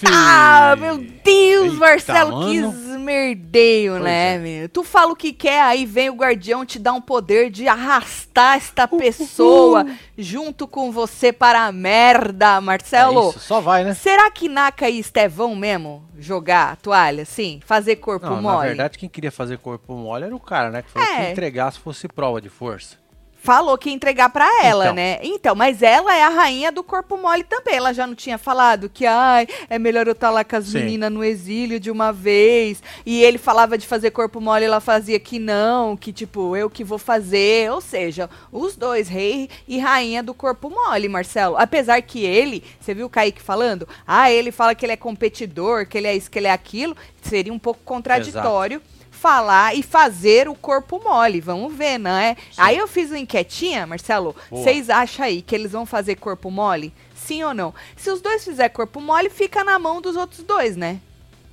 [0.00, 0.12] filho.
[0.14, 2.72] Ah, meu Deus, Eita, Marcelo, que mano.
[2.90, 4.38] esmerdeio, Pois né, é.
[4.38, 4.68] meu?
[4.68, 8.56] Tu fala o que quer, aí vem o guardião te dar um poder de arrastar
[8.56, 13.30] esta pessoa junto com você para a merda, É Marcelo.
[13.30, 13.94] isso, só vai, né?
[13.94, 17.60] Será que Naka e Estevão mesmo jogar a toalha, sim?
[17.64, 18.68] Fazer corpo Não, na mole?
[18.68, 20.82] verdade, quem queria fazer corpo mole era o cara, né?
[20.82, 21.26] Que falou É.
[21.26, 22.99] que entregar se fosse prova de força.
[23.42, 24.94] Falou que ia entregar pra ela, Então.
[24.94, 25.18] né?
[25.22, 27.76] Então, mas ela é a rainha do corpo mole também.
[27.76, 30.80] Ela já não tinha falado que, ai, é melhor eu estar lá com as Sim.
[30.80, 32.82] meninas no exílio de uma vez.
[33.06, 36.84] E ele falava de fazer corpo mole, ela fazia que não, que tipo, eu que
[36.84, 37.70] vou fazer.
[37.72, 41.56] Ou seja, os dois, rei e rainha do corpo mole, Marcelo.
[41.56, 43.88] Apesar que ele, você viu o Kaique falando?
[44.06, 46.94] Ah, ele fala que ele é competidor, que ele é isso, que ele é aquilo.
[47.22, 48.82] Seria um pouco contraditório.
[49.20, 52.38] Falar e fazer o corpo mole, vamos ver, né?
[52.56, 54.34] Aí eu fiz uma enquetinha, Marcelo.
[54.50, 56.90] Vocês acham aí que eles vão fazer corpo mole?
[57.14, 57.74] Sim ou não?
[57.96, 61.00] Se os dois fizerem corpo mole, fica na mão dos outros dois, né?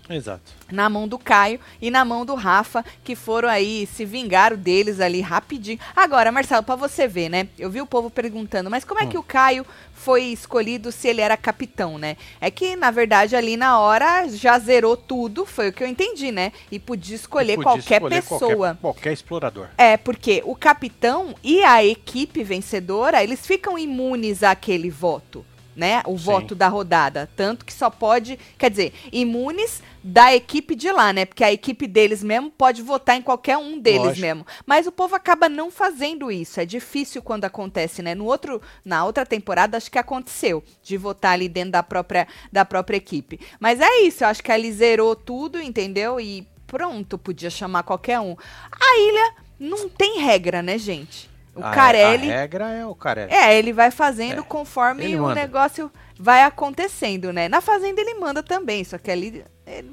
[0.10, 0.42] Exato.
[0.72, 5.00] Na mão do Caio e na mão do Rafa, que foram aí, se vingaram deles
[5.00, 5.80] ali rapidinho.
[5.96, 7.48] Agora, Marcelo, pra você ver, né?
[7.58, 9.10] Eu vi o povo perguntando, mas como é Hum.
[9.10, 12.16] que o Caio foi escolhido se ele era capitão, né?
[12.40, 16.32] É que, na verdade, ali na hora já zerou tudo, foi o que eu entendi,
[16.32, 16.52] né?
[16.72, 18.40] E podia escolher Podia qualquer escolher pessoa.
[18.58, 19.68] Qualquer, qualquer explorador.
[19.78, 25.44] É, porque o capitão e a equipe vencedora, eles ficam imunes àquele voto,
[25.78, 26.02] né?
[26.08, 26.24] O Sim.
[26.26, 27.30] voto da rodada.
[27.36, 31.24] Tanto que só pode, quer dizer, imunes da equipe de lá, né?
[31.24, 34.22] Porque a equipe deles mesmo pode votar em qualquer um deles Lógico.
[34.22, 34.48] mesmo.
[34.66, 36.60] Mas o povo acaba não fazendo isso.
[36.60, 38.16] É difícil quando acontece, né?
[38.16, 42.66] No outro, na outra temporada, acho que aconteceu de votar ali dentro da própria, da
[42.66, 43.40] própria equipe.
[43.60, 46.20] Mas é isso, eu acho que ali zerou tudo, entendeu?
[46.20, 48.36] E pronto, podia chamar qualquer um.
[48.72, 51.30] A ilha não tem regra, né, gente?
[51.58, 52.32] O A- Carelli.
[52.32, 53.34] A regra é o Carelli.
[53.34, 57.48] É, ele vai fazendo É, conforme o negócio vai acontecendo, né?
[57.50, 59.92] Na fazenda ele manda também, só que ali ele-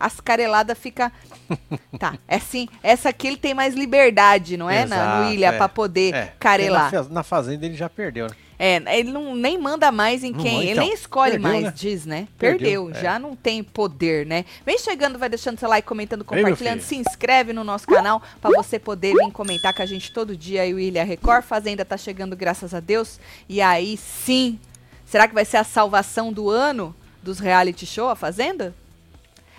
[0.00, 1.12] as careladas fica
[1.98, 4.84] Tá, é assim, essa aqui ele tem mais liberdade, não é?
[4.86, 5.56] Na, no Exato, ilha é.
[5.56, 6.92] pra poder É, carelar.
[6.92, 8.34] Na, na fazenda ele já perdeu, né?
[8.64, 10.84] É, ele não, nem manda mais em Não quem, manda, ele então.
[10.84, 11.72] nem escolhe Perdeu, mais, né?
[11.74, 12.28] diz, né?
[12.38, 13.02] Perdeu, Perdeu, é.
[13.02, 14.44] já não tem poder, né?
[14.64, 17.02] Vem chegando, vai deixando seu like, comentando, compartilhando, filho.
[17.02, 20.62] se inscreve no nosso canal pra você poder vir comentar com a gente todo dia
[20.62, 21.42] aí o Ilha Record.
[21.42, 23.18] Fazenda tá chegando, graças a Deus.
[23.48, 24.60] E aí sim,
[25.04, 28.72] será que vai ser a salvação do ano dos reality show, a Fazenda?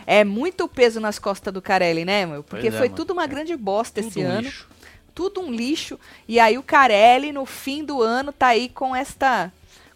[0.07, 2.41] É muito peso nas costas do Carelli, né, meu?
[2.41, 2.95] Porque é, foi mano.
[2.95, 4.72] tudo uma grande bosta Tudo esse um ano lixo.
[5.13, 5.99] Tudo um lixo.
[6.27, 9.51] E aí o Carelli, no fim do ano, tá aí com esta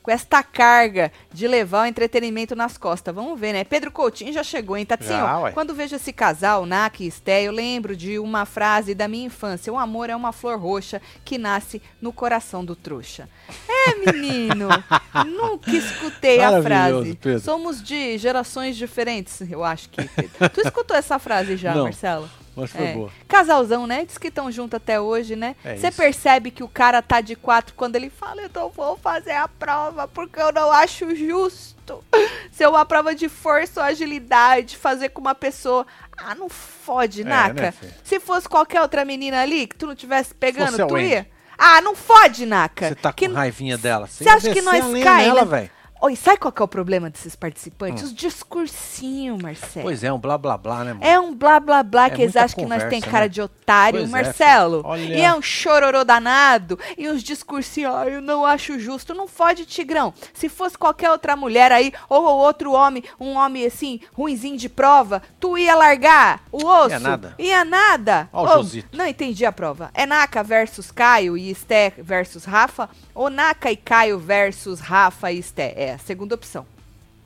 [0.07, 3.13] com esta carga de levar o entretenimento nas costas.
[3.13, 3.65] Vamos ver, né?
[3.65, 4.85] Pedro Coutinho já chegou, hein?
[4.85, 5.51] Tatinho, Já, ué.
[5.51, 9.71] quando vejo esse casal, Nak e Esté, eu lembro de uma frase da minha infância.
[9.73, 13.27] O amor é uma flor roxa que nasce no coração do trouxa.
[13.67, 14.69] É, menino!
[15.27, 17.15] Nunca escutei a frase.
[17.21, 17.41] Pedro.
[17.41, 20.01] Somos de gerações diferentes, eu acho que.
[20.07, 20.49] Pedro.
[20.53, 21.83] Tu escutou essa frase já, Não.
[21.83, 22.29] Marcelo?
[22.57, 22.93] Mas foi É.
[22.93, 23.11] boa.
[23.27, 24.03] Casalzão, né?
[24.03, 25.55] Diz que estão juntos até hoje, né?
[25.63, 25.97] É Você isso.
[25.97, 29.47] percebe que o cara tá de quatro quando ele fala, eu não vou fazer a
[29.47, 32.03] prova porque eu não acho justo.
[32.51, 35.85] Ser uma prova de força ou agilidade, fazer com uma pessoa.
[36.17, 37.61] Ah, não fode, É, Naka.
[37.61, 37.73] né?
[38.03, 41.27] Se fosse qualquer outra menina ali que tu não tivesse pegando, tu ia.
[41.57, 42.89] Ah, não fode, Naka.
[42.89, 44.07] Você tá com Que- raivinha dela.
[44.07, 45.51] Você acha que nós cai, nela, né?
[45.51, 45.71] velho.
[45.99, 48.03] Oi, sabe qual que é o problema desses participantes?
[48.03, 48.05] Hum.
[48.07, 49.83] Os discursinhos, Marcelo.
[49.83, 51.05] Pois é, um blá blá blá, né, mano?
[51.05, 53.29] É um blá blá blá É que eles acham que nós tem conversa, cara né?
[53.29, 54.81] de otário, Pois é, Marcelo.
[54.85, 55.01] Olha.
[55.15, 56.77] E é um chororô danado.
[56.97, 59.13] E uns discursinhos, ah, eu não acho justo.
[59.15, 60.13] Não fode, Tigrão.
[60.33, 65.21] Se fosse qualquer outra mulher aí, ou outro homem, um homem assim, ruinzinho de prova,
[65.39, 66.91] tu ia largar o osso?
[66.91, 67.35] Ia nada.
[67.39, 68.29] Ia nada.
[68.31, 68.95] Ó o Ô, Josito.
[68.95, 69.89] não entendi a prova.
[69.95, 72.87] É Naka versus Caio e Esté versus Rafa?
[73.15, 75.73] Ou Naka e Caio versus Rafa e Esté?
[75.75, 76.65] É a segunda opção.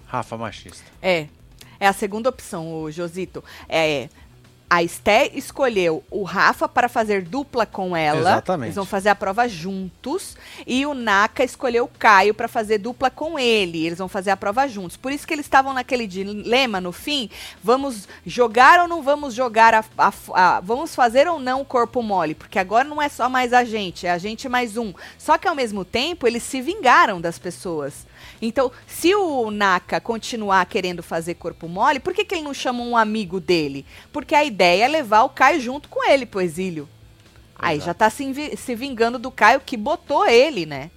[0.08, 0.84] Rafa machista.
[1.02, 1.28] É.
[1.80, 3.44] É a segunda opção, o Josito.
[3.68, 4.08] É.
[4.70, 8.20] A Esté escolheu o Rafa para fazer dupla com ela.
[8.22, 8.68] Exatamente.
[8.68, 10.38] Eles vão fazer a prova juntos.
[10.66, 13.86] E o Naka escolheu o Caio para fazer dupla com ele.
[13.86, 14.96] Eles vão fazer a prova juntos.
[14.96, 17.30] Por isso que eles estavam naquele dilema no fim.
[17.62, 22.02] Vamos jogar ou não vamos jogar a, a- a- Vamos fazer ou não o corpo
[22.02, 22.34] mole?
[22.34, 24.94] Porque agora não é só mais a gente, é a gente mais um.
[25.18, 28.10] Só que ao mesmo tempo eles se vingaram das pessoas.
[28.42, 32.84] Então, se o Naka continuar querendo fazer corpo mole, por que, que ele não chama
[32.84, 33.86] um amigo dele?
[34.12, 36.88] Porque a ideia é levar o Caio junto com ele pro exílio.
[37.56, 40.90] Aí já tá se, se vingando do Caio que botou ele, né?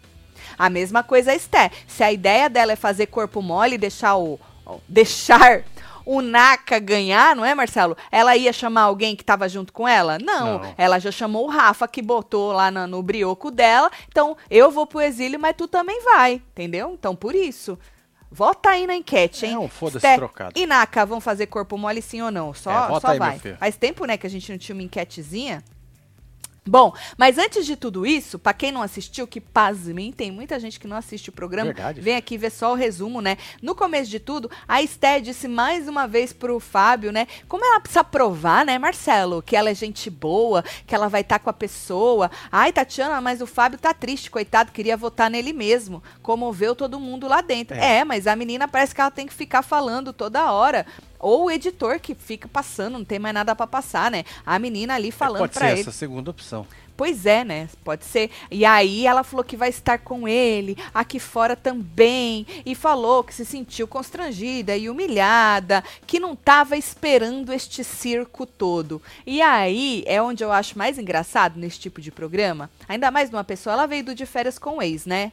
[0.58, 1.70] A mesma coisa a Esté.
[1.86, 4.40] Se a ideia dela é fazer corpo mole e deixar o.
[4.88, 5.62] deixar
[6.06, 7.96] o Naka ganhar, não é, Marcelo?
[8.10, 10.18] Ela ia chamar alguém que tava junto com ela?
[10.18, 10.58] Não.
[10.58, 10.74] Não.
[10.76, 13.90] Ela já chamou o Rafa, que botou lá na- no brioco dela.
[14.08, 16.92] Então, eu vou pro exílio, mas tu também vai, entendeu?
[16.92, 17.78] Então, por isso.
[18.30, 19.54] Vota aí na enquete, hein?
[19.54, 20.58] É um foda-se trocado.
[20.58, 22.52] E Naka, vão fazer corpo mole sim ou não?
[22.52, 23.38] Só, É, só aí, vai.
[23.58, 25.62] Faz tempo, né, que a gente não tinha uma enquetezinha.
[26.66, 30.80] Bom, mas antes de tudo isso, pra quem não assistiu, que pasmem, tem muita gente
[30.80, 31.72] que não assiste o programa.
[31.72, 32.00] Verdade.
[32.00, 33.36] Vem aqui ver só o resumo, né?
[33.60, 37.26] No começo de tudo, a Esté disse mais uma vez pro Fábio, né?
[37.48, 39.42] Como ela precisa provar, né, Marcelo?
[39.42, 42.30] Que ela é gente boa, que ela vai estar com a pessoa.
[42.50, 46.02] Ai, Tatiana, mas o Fábio tá triste, coitado, queria votar nele mesmo.
[46.22, 47.76] Comoveu todo mundo lá dentro.
[47.76, 47.98] É.
[47.98, 50.86] É, mas a menina parece que ela tem que ficar falando toda hora.
[51.24, 54.24] Ou o editor que fica passando, não tem mais nada pra passar, né?
[54.44, 55.80] A menina ali falando Pode pra ser ele.
[55.80, 56.66] essa segunda opção.
[56.94, 57.66] Pois é, né?
[57.82, 58.30] Pode ser.
[58.50, 62.46] E aí ela falou que vai estar com ele aqui fora também.
[62.66, 69.00] E falou que se sentiu constrangida e humilhada, que não estava esperando este circo todo.
[69.26, 72.70] E aí é onde eu acho mais engraçado nesse tipo de programa.
[72.86, 75.32] Ainda mais numa pessoa, ela veio do de férias com o ex, né?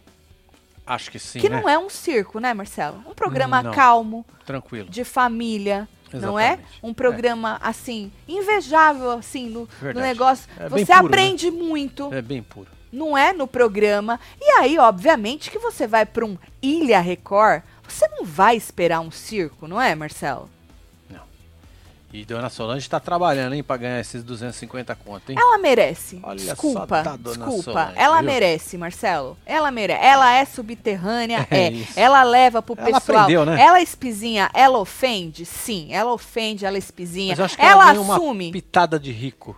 [0.85, 1.61] Acho que sim, que né?
[1.61, 2.97] não é um circo, né, Marcelo?
[3.07, 3.71] Um programa Não.
[3.71, 4.89] calmo, Tranquilo.
[4.89, 5.87] de família.
[6.13, 6.47] Não é?
[6.53, 6.79] Exatamente.
[6.83, 10.49] Um programa, assim, invejável, assim, no, no negócio.
[10.59, 11.07] É Você puro, né?
[11.07, 12.67] aprende muito É bem puro.
[12.91, 14.19] não é no programa.
[14.39, 19.09] E aí, obviamente, que você vai para um Ilha Record, você não vai esperar um
[19.11, 20.49] circo, não é, Marcelo?
[22.13, 25.37] E Dona Solange tá trabalhando, hein, pra ganhar esses 250 conto, hein?
[25.39, 26.19] Ela merece.
[26.21, 27.61] Olha desculpa, dona desculpa.
[27.71, 28.25] Solange, ela viu?
[28.25, 29.37] merece, Marcelo.
[29.45, 30.03] Ela merece.
[30.03, 31.73] Ela é subterrânea, É é.
[31.95, 33.19] Ela leva pro Ela pessoal.
[33.19, 33.61] aprendeu, né?
[33.61, 35.45] Ela espizinha, ela ofende?
[35.45, 37.29] Sim, ela ofende, ela espizinha.
[37.31, 38.47] Mas eu acho que ela ela, assume.
[38.47, 39.55] uma pitada de rico.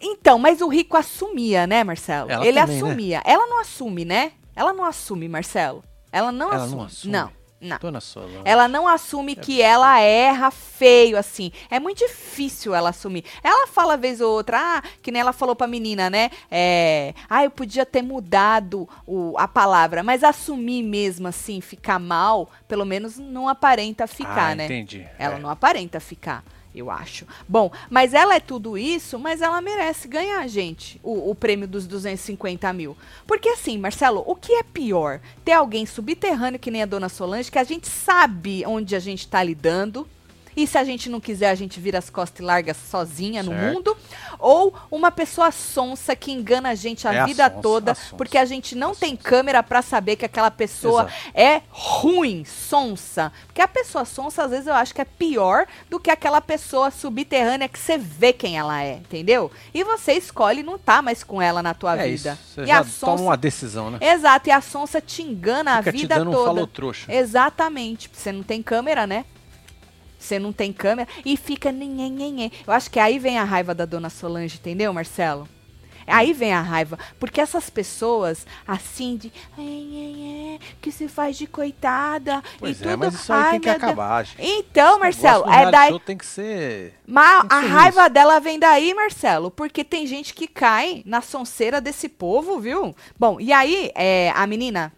[0.00, 2.30] Então, mas o rico assumia, né, Marcelo?
[2.30, 2.82] Ela Ele também, né?
[2.88, 3.22] assumia.
[3.24, 4.32] Ela não assume, né?
[4.56, 5.82] Ela não assume, Marcelo.
[6.12, 6.76] Ela não Ela assume.
[6.76, 7.12] não assume?
[7.12, 7.30] Não,
[7.64, 7.78] não.
[7.78, 8.42] Dona Solange.
[8.44, 11.50] Ela não assume que ela erra feio, assim.
[11.70, 13.24] É muito difícil ela assumir.
[13.42, 16.30] Ela fala vez ou outra, ah, que nem ela falou pra menina, né?
[16.50, 22.48] É, ah, eu podia ter mudado o- a palavra, mas assumir mesmo, assim, ficar mal,
[22.68, 24.64] pelo menos não aparenta ficar, ah, né?
[24.66, 25.06] entendi.
[25.18, 25.38] Ela É.
[25.38, 27.26] não aparenta ficar, eu acho.
[27.48, 31.86] Bom, mas ela é tudo isso, mas ela merece ganhar, gente, o, o prêmio dos
[31.86, 32.96] 250 mil.
[33.26, 35.20] Porque assim, Marcelo, o que é pior?
[35.44, 39.28] Ter alguém subterrâneo que nem a dona Solange, que a gente sabe onde a gente
[39.28, 40.06] tá lidando.
[40.56, 43.50] E se a gente não quiser, a gente vira as costas e larga sozinha no
[43.52, 43.74] Certo.
[43.74, 43.96] mundo.
[44.38, 47.94] Ou uma pessoa sonsa que engana a gente a É a vida sonsa, toda, a
[47.94, 48.16] sonsa.
[48.16, 51.14] porque a gente não tem câmera pra saber que aquela pessoa Exato.
[51.34, 53.32] é ruim, sonsa.
[53.46, 56.90] Porque a pessoa sonsa, às vezes, eu acho que é pior do que aquela pessoa
[56.90, 59.50] subterrânea que você vê quem ela é, entendeu?
[59.72, 62.32] E você escolhe não tá mais com ela na tua É vida.
[62.40, 62.54] isso.
[62.54, 63.22] Você e já a toma sonsa.
[63.22, 63.98] uma decisão, né?
[64.00, 66.46] Exato, e a sonsa te engana Fica a te vida dando um toda.
[66.46, 67.12] falou trouxa.
[67.12, 68.10] Exatamente.
[68.12, 69.24] Você não tem câmera, né?
[70.24, 72.50] Você não tem câmera e fica nhenhenhenhen.
[72.66, 75.46] Eu acho que aí vem a raiva da dona Solange, entendeu, Marcelo?
[76.06, 81.34] Aí vem a raiva, porque essas pessoas assim de "Ai, ai, ai", que se faz
[81.36, 82.98] de coitada Pois e é, tudo.
[82.98, 84.42] mas isso aí Ai, tem que acabar, gente.
[84.42, 85.98] Então, Marcelo, é daí.
[86.00, 86.94] tem que ser...
[87.06, 91.02] Mas Tem que a ser raiva dela vem daí, Marcelo, porque tem gente que cai
[91.06, 92.94] na sonceira desse povo, viu?
[93.18, 94.92] Bom, e aí, é, a menina,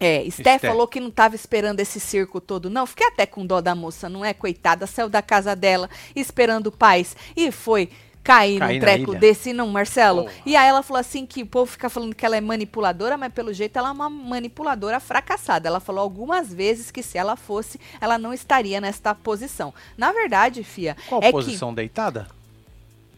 [0.00, 2.86] é, Esté falou que não tava esperando esse circo todo, não.
[2.86, 4.34] Fiquei até com dó da moça, não é?
[4.34, 7.88] Coitada, saiu da casa dela esperando paz e foi
[8.22, 9.20] cair Cair num treco ilha.
[9.20, 10.22] desse, não, Marcelo.
[10.22, 10.34] Porra.
[10.46, 13.32] E aí ela falou assim que o povo fica falando que ela é manipuladora, mas
[13.32, 15.68] pelo jeito ela é uma manipuladora fracassada.
[15.68, 19.74] Ela falou algumas vezes que se ela fosse, ela não estaria nesta posição.
[19.96, 22.26] Na verdade, Fia, Qual é que posição deitada?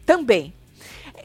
[0.05, 0.53] também.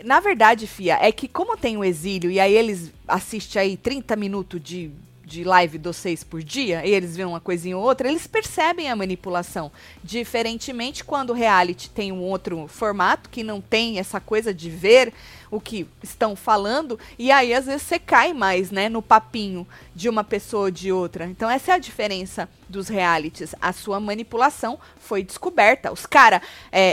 [0.04, 4.16] Na verdade, Fia, é que como tem o exílio e aí eles assistem aí 30
[4.16, 4.90] minutos de,
[5.32, 8.90] de live dos seis por dia, e eles veem uma coisinha ou outra, eles percebem
[8.90, 9.72] a manipulação.
[10.04, 15.12] Diferentemente quando o reality tem um outro formato, que não tem essa coisa de ver
[15.50, 20.08] o que estão falando, e aí às vezes você cai mais, né, no papinho de
[20.08, 21.26] uma pessoa ou de outra.
[21.26, 23.54] Então essa é a diferença dos realities.
[23.60, 25.92] A sua manipulação foi descoberta.
[25.92, 26.40] Os caras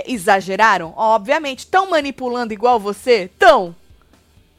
[0.06, 0.94] exageraram?
[0.96, 1.60] Obviamente.
[1.60, 3.30] Estão manipulando igual você?
[3.40, 3.76] Tão.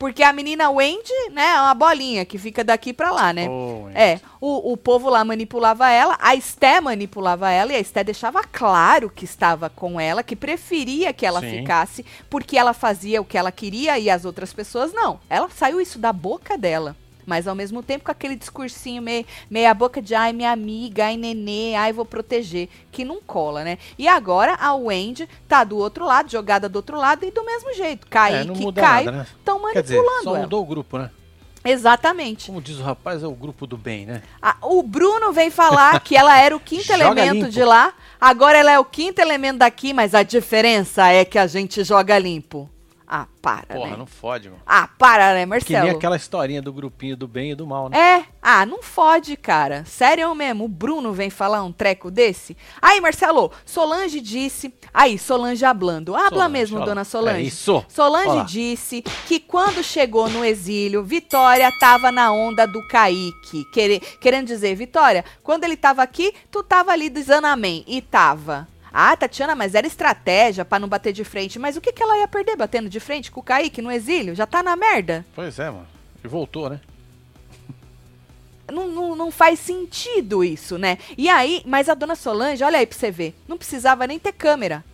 [0.00, 3.46] Porque a menina Wendy, né, é uma bolinha que fica daqui pra lá, né?
[3.50, 3.86] Oh.
[3.94, 8.42] É, o, o povo lá manipulava ela, a Esté manipulava ela e a Esté deixava
[8.42, 11.50] claro que estava com ela, que preferia que ela Sim.
[11.50, 15.20] ficasse, porque ela fazia o que ela queria e as outras pessoas não.
[15.28, 16.96] Ela saiu isso da boca dela.
[17.30, 21.16] Mas ao mesmo tempo com aquele discursinho meio, meia boca de ai, minha amiga, ai,
[21.16, 23.78] nenê, ai, vou proteger, que não cola, né?
[23.96, 27.72] E agora a Wendy tá do outro lado, jogada do outro lado, e do mesmo
[27.72, 28.04] jeito.
[28.08, 29.26] É, Kaique não e muda Caio nada, né?
[29.30, 30.42] estão Quer dizer, manipulando só ela.
[30.42, 31.10] mudou o grupo, né?
[31.64, 32.46] Exatamente.
[32.46, 34.22] Como diz o rapaz, é o grupo do bem, né?
[34.42, 37.48] Ah, o Bruno vem falar que ela era o quinto elemento limpo.
[37.48, 41.46] de lá, agora ela é o quinto elemento daqui, mas a diferença é que a
[41.46, 42.68] gente joga limpo.
[43.12, 43.96] Ah, para, Porra, né?
[43.96, 44.62] não fode, mano.
[44.64, 45.82] Ah, para, né, Que Marcelo?
[45.88, 47.98] nem aquela historinha do grupinho do bem e do mal, né?
[47.98, 49.84] É, ah, não fode, cara.
[49.84, 52.56] Sério mesmo, o Bruno vem falar um treco desse?
[52.80, 54.72] Aí, Marcelo, Solange disse.
[54.94, 56.14] Aí, Solange hablando.
[56.14, 57.38] Habla Solange, mesmo, dona Solange.
[57.40, 57.84] É isso.
[57.88, 58.44] Solange Olha lá.
[58.44, 63.64] disse que quando chegou no exílio, Vitória tava na onda do Kaique.
[63.72, 67.82] Quere- querendo dizer, Vitória, quando ele tava aqui, tu tava ali dizendo amém.
[67.88, 68.68] E tava.
[68.92, 71.58] Ah, Tatiana, mas era estratégia pra não bater de frente.
[71.58, 74.34] Mas o que, que ela ia perder batendo de frente com o Kaique no exílio?
[74.34, 75.24] Já tá na merda.
[75.34, 75.86] Pois é, mano.
[76.22, 76.80] E voltou, né?
[78.70, 80.98] Não, não, não faz sentido isso, né?
[81.18, 84.30] E aí, mas a dona Solange, olha aí pra você ver, não precisava nem ter
[84.32, 84.84] câmera.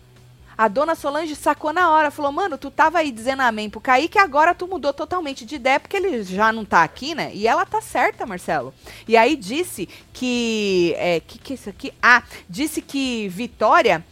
[0.57, 4.17] A dona Solange sacou na hora, falou, mano, tu tava aí dizendo amém pro Kaique,
[4.17, 7.29] agora tu mudou totalmente de ideia, porque ele já não tá aqui, né?
[7.31, 8.73] E ela tá certa, Marcelo.
[9.07, 10.95] E aí disse que.
[10.97, 11.93] É, que que é isso aqui?
[12.01, 14.03] Ah, disse que Vitória,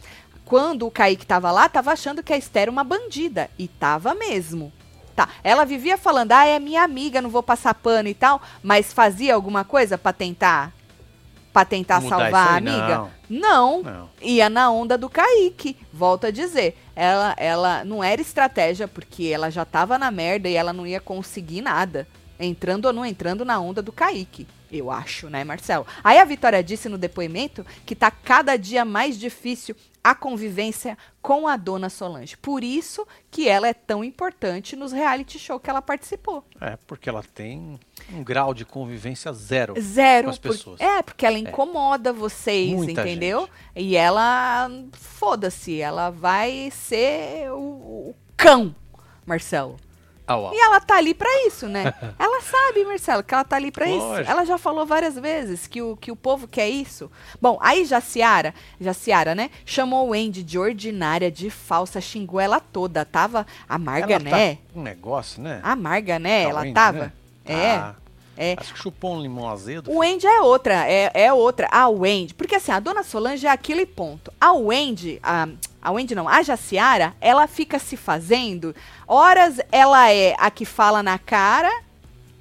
[0.44, 3.50] quando o Kaique tava lá, tava achando que a Esther era uma bandida.
[3.58, 4.72] E tava mesmo.
[5.16, 8.92] Tá, ela vivia falando, ah, é minha amiga, não vou passar pano e tal, mas
[8.92, 10.75] fazia alguma coisa pra tentar
[11.56, 13.10] para tentar Mudar salvar a amiga?
[13.30, 13.82] Não.
[13.82, 14.10] Não.
[14.20, 15.74] Ia na onda do Kaique.
[15.90, 20.54] Volto a dizer, ela ela não era estratégia porque ela já tava na merda e
[20.54, 22.06] ela não ia conseguir nada,
[22.38, 24.46] entrando ou não entrando na onda do Kaique.
[24.70, 25.86] Eu acho, né, Marcelo?
[26.04, 29.74] Aí a Vitória disse no depoimento que tá cada dia mais difícil
[30.06, 32.36] a convivência com a dona Solange.
[32.36, 36.44] Por isso que ela é tão importante nos reality show que ela participou.
[36.60, 37.80] É, porque ela tem
[38.12, 39.74] um grau de convivência zero.
[39.80, 40.26] Zero.
[40.26, 40.80] com as por- pessoas.
[40.80, 43.48] É, porque ela incomoda vocês, Muita entendeu?
[43.74, 47.58] E ela, foda-se, ela vai ser o,
[48.10, 48.72] o cão,
[49.26, 49.76] Marcelo.
[50.26, 50.54] Au, au.
[50.54, 51.94] E ela tá ali pra isso, né?
[52.18, 54.14] ela sabe, Marcelo, que ela tá ali pra isso.
[54.26, 57.10] Ela já falou várias vezes que o, que o povo quer isso.
[57.40, 59.50] Bom, aí Jaciara, Jaciara, né?
[59.64, 63.04] Chamou o Andy de ordinária, de falsa, xingou ela toda.
[63.04, 64.54] Tava amarga, Ela né?
[64.54, 65.60] tá um negócio, né?
[65.62, 66.44] Amarga, né?
[66.44, 66.98] Tá ela ruim, tava.
[66.98, 67.12] né?
[67.44, 67.76] É.
[67.78, 67.96] Tá.
[68.38, 68.54] É.
[68.58, 69.90] Acho que chupou um limão azedo.
[69.90, 71.68] O Wendy é outra, é, é outra.
[71.70, 74.30] A Wendy, porque assim, a dona Solange é aquilo e ponto.
[74.38, 75.48] A Wendy, a,
[75.86, 78.74] a Wendy não, a Jaciara, ela fica se fazendo.
[79.06, 81.70] Horas ela é a que fala na cara,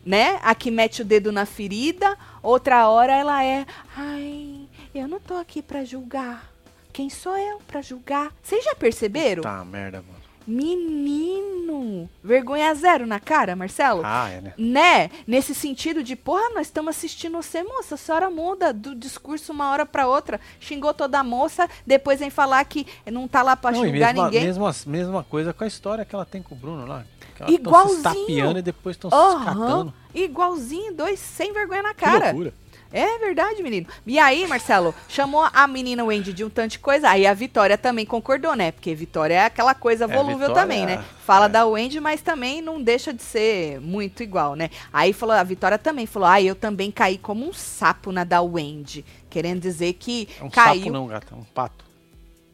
[0.03, 0.39] né?
[0.41, 2.17] A que mete o dedo na ferida.
[2.41, 6.51] Outra hora ela é, ai, eu não tô aqui pra julgar.
[6.91, 8.31] Quem sou eu pra julgar?
[8.41, 9.43] Vocês já perceberam?
[9.43, 10.24] Tá, merda, mano.
[10.47, 14.01] Menino, vergonha zero na cara, Marcelo.
[14.03, 14.53] Ah, é, né?
[14.57, 15.09] Né?
[15.27, 17.95] Nesse sentido de, porra, nós estamos assistindo você, moça.
[17.95, 20.39] A senhora muda do discurso uma hora pra outra.
[20.59, 24.25] Xingou toda a moça, depois vem falar que não tá lá pra Não, julgar mesma,
[24.25, 24.43] ninguém.
[24.45, 27.03] mesma, mesma coisa com a história que ela tem com o Bruno lá.
[27.35, 27.97] Que Igualzinho.
[27.97, 29.93] se tapeando e depois estão se Aham, catando.
[30.13, 32.25] igualzinho, dois sem vergonha na Que cara.
[32.27, 32.53] loucura.
[32.91, 33.87] É verdade, menino.
[34.05, 37.09] E aí, Marcelo, chamou a menina Wendy de um tanto de coisa.
[37.09, 38.71] Aí a Vitória também concordou, né?
[38.71, 41.03] Porque Vitória é aquela coisa É, volúvel Vitória, também, né?
[41.25, 41.49] Fala é.
[41.49, 44.69] da Wendy, mas também não deixa de ser muito igual, né?
[44.93, 48.41] Aí falou, a Vitória também falou: "Ah, eu também caí como um sapo na da
[48.41, 51.33] Wendy", querendo dizer que É um caiu sapo não, gata.
[51.33, 51.85] É um pato.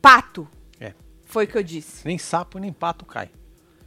[0.01, 0.47] pato.
[0.79, 0.93] É.
[1.25, 2.05] Foi o que eu disse.
[2.05, 3.29] Nem sapo nem pato cai.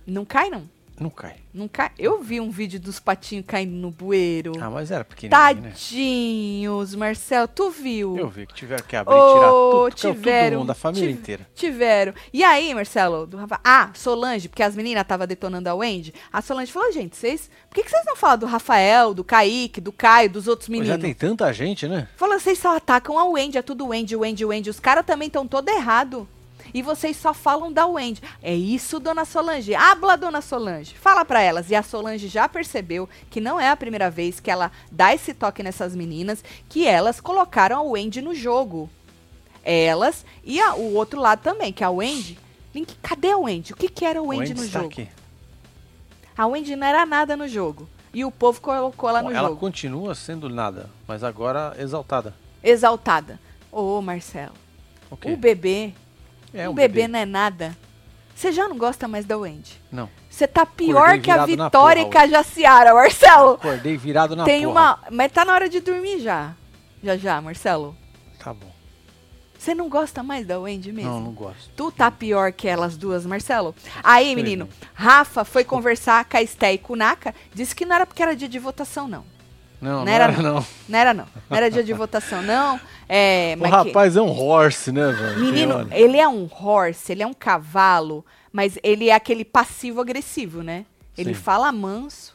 [0.06, 0.68] Não cai não.
[0.98, 1.36] Não cai.
[1.52, 1.90] Não cai.
[1.98, 4.52] Eu vi um vídeo dos patinhos caindo no bueiro.
[4.60, 5.70] Ah, mas era pequenininho, né?
[5.70, 8.16] Tadinhos, Marcel, tu viu?
[8.16, 9.94] Eu vi que tiveram que abrir e tirar Ô, tudo.
[9.94, 11.46] Tiveram, todo mundo, a família tive- inteira.
[11.54, 12.14] Tiveram.
[12.32, 13.38] E aí, Marcelo, do.
[13.64, 16.14] Ah, Solange, porque as meninas estavam detonando a Wendy.
[16.32, 17.50] A Solange falou, gente, vocês.
[17.68, 20.80] Por que, vocês não falam do Rafael, do Kaique, do Caio, dos outros Pô, Já
[20.80, 21.02] meninos?
[21.02, 22.08] tem tanta gente, né?
[22.16, 24.70] Falou, vocês só atacam a Wendy, é tudo Wendy, Wendy, Wendy.
[24.70, 26.28] Os caras também estão todo errado.
[26.74, 28.20] E vocês só falam da Wendy.
[28.42, 29.74] É isso, dona Solange.
[29.76, 30.92] Habla, dona Solange.
[30.96, 31.70] Fala pra elas.
[31.70, 35.32] E a Solange já percebeu que não é a primeira vez que ela dá esse
[35.32, 38.90] toque nessas meninas, que elas colocaram a Wendy no jogo.
[39.64, 42.38] Elas e a- o outro lado também, que é a Wendy.
[42.74, 43.72] Link, cadê a Wendy?
[43.72, 44.86] O que, que era a Wendy Andy no jogo?
[44.86, 45.08] aqui.
[46.36, 47.88] A Wendy não era nada no jogo.
[48.12, 49.60] E o povo colocou ela no ela jogo.
[49.60, 52.34] continua sendo nada, mas agora exaltada.
[52.62, 53.38] Exaltada.
[53.70, 54.54] Ô, Marcelo.
[55.10, 55.30] O quê?
[55.32, 55.92] O bebê
[56.54, 57.08] É um um bebê, bebê.
[57.08, 57.76] não é nada.
[58.34, 59.80] Você já não gosta mais da Wendy.
[59.92, 60.08] Não.
[60.28, 63.52] Você tá pior que a Vitória porra e que a Jaciara, Marcelo.
[63.52, 64.72] Acordei virado na Tem porra.
[64.72, 64.98] uma.
[65.10, 66.52] Mas tá na hora de dormir já.
[67.02, 67.96] Já já, Marcelo.
[68.42, 68.72] Tá bom.
[69.56, 71.10] Você não gosta mais da Wendy mesmo?
[71.10, 71.70] Não, não gosto.
[71.74, 73.74] Tu tá pior que elas duas, Marcelo?
[74.02, 74.68] Aí, menino.
[74.92, 77.34] Rafa foi conversar com a Esté e com o Naka.
[77.54, 79.24] Disse que não era porque era dia de votação, não.
[79.80, 80.66] Não, Não não, era era não.
[80.88, 81.26] Não era, não.
[81.50, 82.80] Não era dia de votação, não.
[83.08, 85.38] É, O mas que- rapaz é um horse, né, velho?
[85.40, 90.86] Menino, ele é um horse, ele é um cavalo, mas ele é aquele passivo-agressivo, né?
[91.18, 91.40] Ele Sim.
[91.40, 92.34] fala manso,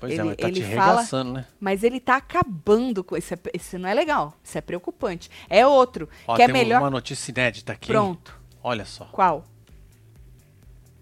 [0.00, 1.44] Pois é, ele- mas tá te ele fala- regaçando, né?
[1.60, 3.34] mas ele tá acabando com isso.
[3.52, 5.30] Isso não é legal, isso é preocupante.
[5.50, 6.80] É outro, Ó, que é melhor.
[6.80, 7.88] uma notícia inédita aqui.
[7.88, 8.34] Pronto.
[8.62, 9.04] Olha só.
[9.12, 9.44] Qual?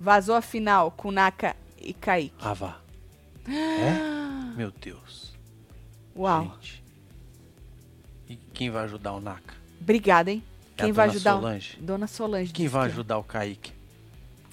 [0.00, 2.34] vazou a final com Naka e Kaique.
[2.40, 2.76] Ah, vá.
[3.48, 4.56] É?
[4.56, 5.17] Meu Deus.
[6.18, 6.42] Uau.
[6.42, 6.82] Gente.
[8.28, 9.54] E quem vai ajudar o Naka?
[9.80, 10.42] Obrigada, hein?
[10.76, 11.37] É Quem vai ajudar?
[11.37, 11.78] o- Solange?
[11.80, 12.52] Dona Solange.
[12.52, 12.92] Quem vai que é.
[12.92, 13.72] ajudar o Kaique?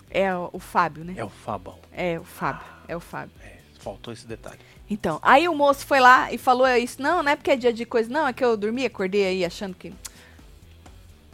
[0.10, 1.13] É o, o Fábio, né?
[1.17, 1.77] É o Fabão.
[1.91, 2.65] É o Fábio.
[2.88, 3.36] É o Fábio.
[3.43, 4.60] É, faltou esse detalhe.
[4.89, 7.01] Então, aí o moço foi lá e falou isso.
[7.01, 8.10] Não, não é porque é dia de coisa.
[8.10, 9.91] Não, é que eu dormi, acordei aí achando que.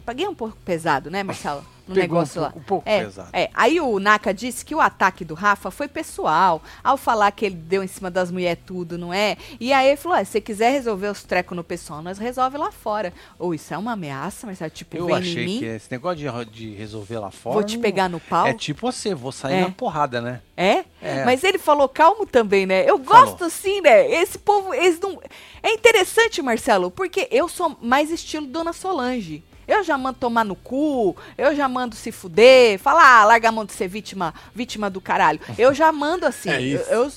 [0.04, 1.64] Paguei um pouco pesado, né, Marcelo?
[1.86, 2.50] No Pegou negócio um lá.
[2.50, 3.28] pouco, um pouco É, pesado.
[3.32, 3.50] é.
[3.52, 7.56] Aí o Naka disse que o ataque do Rafa foi pessoal, ao falar que ele
[7.56, 9.36] deu em cima das mulheres tudo, não é?
[9.58, 12.56] E aí ele falou: "Ah, se você quiser resolver os trecos no pessoal, nós resolve
[12.56, 13.12] lá fora.
[13.38, 16.18] Ou isso é uma ameaça, mas tipo, Eu vem em achei mim, que esse negócio
[16.18, 17.54] de, de resolver lá fora.
[17.54, 18.46] vou te pegar no pau.
[18.46, 19.60] É tipo você, vou sair É.
[19.62, 20.40] na porrada, né?
[20.56, 20.84] É?
[21.02, 21.24] É.
[21.24, 22.88] Mas ele falou calmo também, né?
[22.88, 23.26] Eu Falou.
[23.26, 24.08] gosto assim, né?
[24.08, 25.20] Esse povo, eles não.
[25.62, 29.42] É interessante, Marcelo, porque eu sou mais estilo Dona Solange.
[29.72, 33.52] Eu já mando tomar no cu, eu já mando se fuder, falar, ah, larga a
[33.52, 35.40] mão de ser vítima, vítima do caralho.
[35.58, 36.50] Eu já mando assim.
[36.50, 36.84] É isso.
[36.90, 37.12] Eu- eu-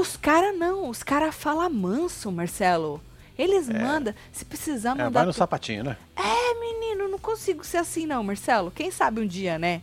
[0.00, 3.02] os caras não, os caras falam manso, Marcelo.
[3.36, 5.10] Eles mandam, se precisar É, mandar.
[5.10, 5.96] vai no tu- sapatinho, né?
[6.14, 8.70] É, menino, não consigo ser assim não, Marcelo.
[8.70, 9.82] Quem sabe um dia, né?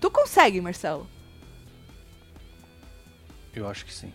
[0.00, 1.06] Tu consegue, Marcelo?
[3.54, 4.12] Eu acho que sim.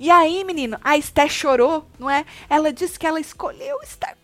[0.00, 2.24] E aí, menino, a Esté chorou, não é?
[2.48, 4.16] Ela disse que ela escolheu estar.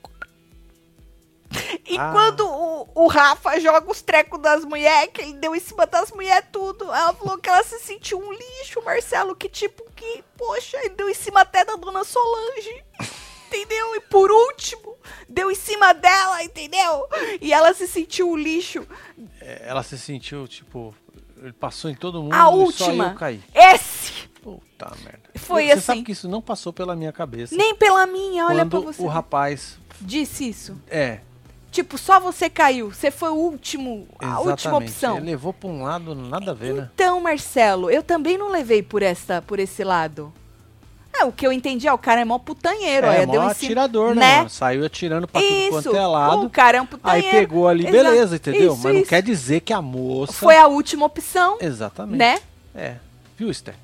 [1.87, 2.11] E Ah.
[2.13, 6.11] quando o, o Rafa joga os trecos das mulheres, que ele deu em cima das
[6.11, 10.77] mulheres tudo, ela falou que ela se sentiu um lixo, Marcelo, que tipo que, poxa,
[10.79, 12.85] ele deu em cima até da dona Solange.
[13.49, 13.95] Entendeu?
[13.95, 14.97] E por último,
[15.29, 17.07] deu em cima dela, entendeu?
[17.41, 18.85] E ela se sentiu um lixo.
[19.41, 20.93] É, Ela se sentiu, tipo,
[21.41, 23.11] ele passou em todo mundo A e só última.
[23.11, 23.40] eu caí.
[23.55, 24.29] Esse!
[24.43, 25.31] Puta merda.
[25.37, 25.81] Foi Você assim.
[25.83, 27.55] sabe que isso não passou pela minha cabeça.
[27.55, 29.01] Nem pela minha, olha pra você.
[29.01, 29.79] o rapaz...
[30.01, 30.77] Disse isso.
[30.88, 31.21] É,
[31.75, 32.93] Tipo, só você caiu.
[32.93, 34.91] Você foi o último, a última exatamente.
[34.93, 35.17] opção.
[35.17, 36.89] Ele levou pra um lado, nada a ver, né?
[36.95, 40.33] Então, Marcelo, eu também não levei por essa, por esse lado.
[41.13, 44.15] É, o que eu entendi é o cara é mó putanheiro, É, deu mó atirador,
[44.15, 44.43] né?
[44.45, 44.49] né?
[44.49, 45.71] Saiu atirando pra tudo Isso.
[45.71, 46.47] quanto é lado.
[46.47, 47.31] O cara é um Aí putanheiro.
[47.39, 48.05] pegou ali, Exato.
[48.05, 48.73] beleza, entendeu?
[48.75, 49.09] Isso, Mas não isso.
[49.11, 50.33] quer dizer que a moça...
[50.33, 52.19] Foi a última opção, Exatamente.
[52.19, 52.39] né?
[52.73, 52.97] É.
[53.37, 53.75] Viu, Esther?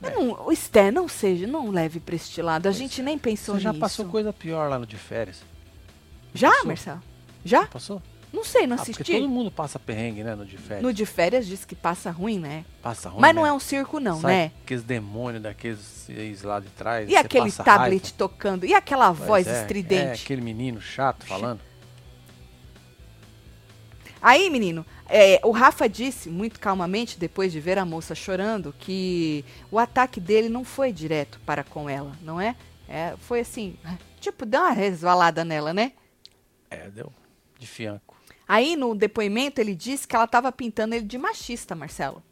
[0.00, 2.68] Eu não- o Sté, não seja, não leve pra este lado.
[2.68, 3.80] A gente nem pensou Você já nisso.
[3.80, 5.42] passou coisa pior lá no de férias.
[6.32, 6.52] Já?
[6.64, 7.00] Marcelo?
[7.44, 7.66] Já?
[7.66, 8.00] Passou?
[8.32, 9.12] Não sei, não Ah, porque assisti.
[9.12, 10.82] todo mundo passa perrengue, né, no de férias.
[10.82, 12.64] No de férias diz que passa ruim, né?
[12.82, 13.48] Passa ruim, Mas não né?
[13.50, 14.52] é um circo, não, Sai né?
[14.64, 16.08] aqueles demônios daqueles
[16.42, 17.08] lá de trás.
[17.08, 18.18] E aquele tablet raiva.
[18.18, 18.66] tocando?
[18.66, 20.20] E aquela Pois voz é, estridente?
[20.20, 21.60] É, aquele menino chato falando.
[24.20, 29.44] Aí, menino, é, o Rafa disse muito calmamente, depois de ver a moça chorando, que
[29.70, 32.56] o ataque dele não foi direto para com ela, não é?
[32.88, 33.76] É, foi assim,
[34.20, 35.92] tipo, deu uma resvalada nela, né?
[36.70, 37.12] É, deu
[37.58, 38.14] de fianco.
[38.46, 42.22] Aí, no depoimento, ele disse que ela estava pintando ele de machista, Marcelo.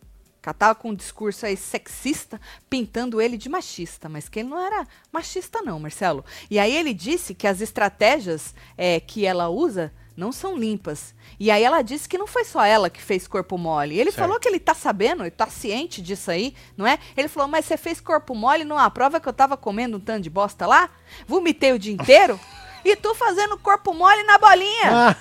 [0.42, 4.48] Que ela tava com um discurso aí sexista, pintando ele de machista, mas que ele
[4.48, 6.24] não era machista não, Marcelo.
[6.50, 11.14] E aí ele disse que as estratégias é, que ela usa não são limpas.
[11.38, 13.98] E aí ela disse que não foi só ela que fez corpo mole.
[13.98, 14.24] Ele Certo.
[14.24, 16.98] falou que ele tá sabendo, ele tá ciente disso aí, não é?
[17.16, 20.22] Ele falou, mas você fez corpo mole numa prova que eu tava comendo um tanto
[20.22, 20.90] de bosta lá?
[21.26, 22.38] Vomitei o dia inteiro?
[22.84, 24.90] e tu fazendo corpo mole na bolinha.
[25.10, 25.16] Ah,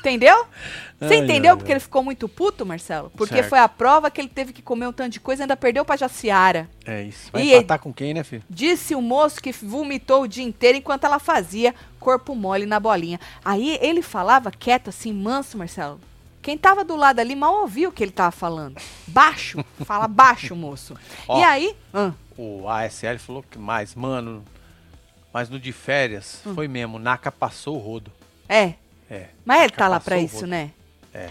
[0.00, 0.46] Entendeu?
[1.00, 1.76] Você Ai, entendeu ai, porque ai.
[1.76, 3.10] ele ficou muito puto, Marcelo?
[3.16, 3.48] Porque Certo.
[3.48, 5.84] foi a prova que ele teve que comer um tanto de coisa e ainda perdeu
[5.84, 6.68] pra Jaciara.
[6.84, 7.30] é isso.
[7.32, 8.42] Vai E empatar com quem, né, filho?
[8.48, 13.18] Disse o moço que vomitou o dia inteiro enquanto ela fazia corpo mole na bolinha.
[13.44, 15.98] Aí ele falava quieto, assim, manso, Marcelo.
[16.42, 18.76] Quem tava do lado ali mal ouviu o que ele tava falando.
[19.06, 19.64] Baixo.
[19.86, 20.94] Fala baixo, moço.
[21.26, 21.40] Ó.
[21.40, 21.74] E aí...
[21.94, 24.44] ah, O ASL falou que mais, mano.
[25.34, 26.54] Mas no de férias, Hum.
[26.54, 26.98] foi mesmo.
[26.98, 28.10] Naka passou o rodo.
[28.48, 28.74] é.
[29.10, 29.26] É.
[29.44, 30.70] Mas ele tá lá pra isso, né?
[31.12, 31.28] É.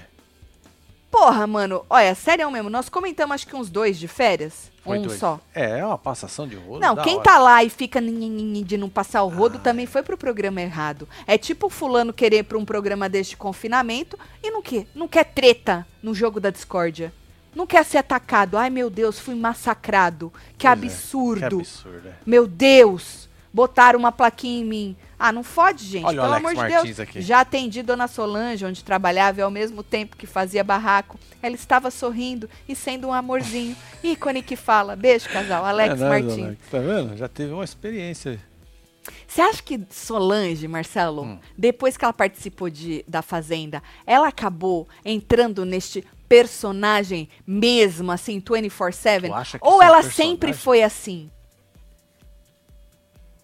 [1.09, 1.83] Porra, mano.
[1.89, 2.69] Olha, sério mesmo.
[2.69, 4.71] Nós comentamos acho que uns dois de férias.
[4.83, 5.17] Foi um doido.
[5.19, 5.39] só.
[5.55, 6.79] É, é uma passação de rodo.
[6.79, 7.21] Não, quem hora.
[7.21, 7.23] Ah.
[7.23, 11.07] tá lá e fica de não passar o rodo também foi pro programa errado.
[11.25, 15.07] É tipo o fulano querer pra um programa deste de confinamento e não quer, não
[15.07, 17.11] quer treta no jogo da discórdia.
[17.55, 18.57] Não quer ser atacado.
[18.57, 20.31] Ai, meu Deus, fui massacrado.
[20.57, 21.39] Que Pois é, absurdo.
[21.39, 22.13] Que absurdo, é.
[22.25, 23.22] Meu Deus,
[23.53, 24.97] botaram uma plaquinha em mim.
[25.19, 26.03] Ah, não fode, gente.
[26.05, 26.99] Olha o Pelo Alex amor de Martins Deus.
[27.07, 27.21] aqui.
[27.21, 31.17] Já atendi Dona Solange, onde trabalhava e ao mesmo tempo que fazia barraco.
[31.41, 33.75] Ela estava sorrindo e sendo um amorzinho.
[34.03, 34.95] Ícone que fala.
[34.95, 35.63] Beijo, casal.
[35.63, 36.45] Alex é nada, Martins.
[36.45, 36.59] Alex.
[36.69, 37.15] Tá vendo?
[37.17, 38.37] Já teve uma experiência.
[39.27, 41.39] Você acha que Solange, Marcelo, Hum.
[41.57, 49.27] depois que ela participou de, da Fazenda, ela acabou entrando neste personagem mesmo, assim, 24-7?
[49.27, 50.11] Tu acha que Ou ela personagem?
[50.11, 51.29] sempre foi assim?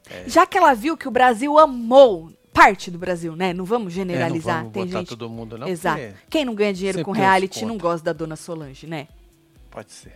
[0.09, 0.23] É.
[0.27, 3.53] Já que ela viu que o Brasil amou, parte do Brasil, né?
[3.53, 4.63] Não vamos É, generalizar.
[4.63, 5.09] não vamos Tem gente.
[5.09, 5.67] todo mundo, não.
[5.67, 6.01] Exato.
[6.29, 9.07] Quem não ganha dinheiro com reality não gosta da dona Solange, né?
[9.69, 10.13] Pode ser.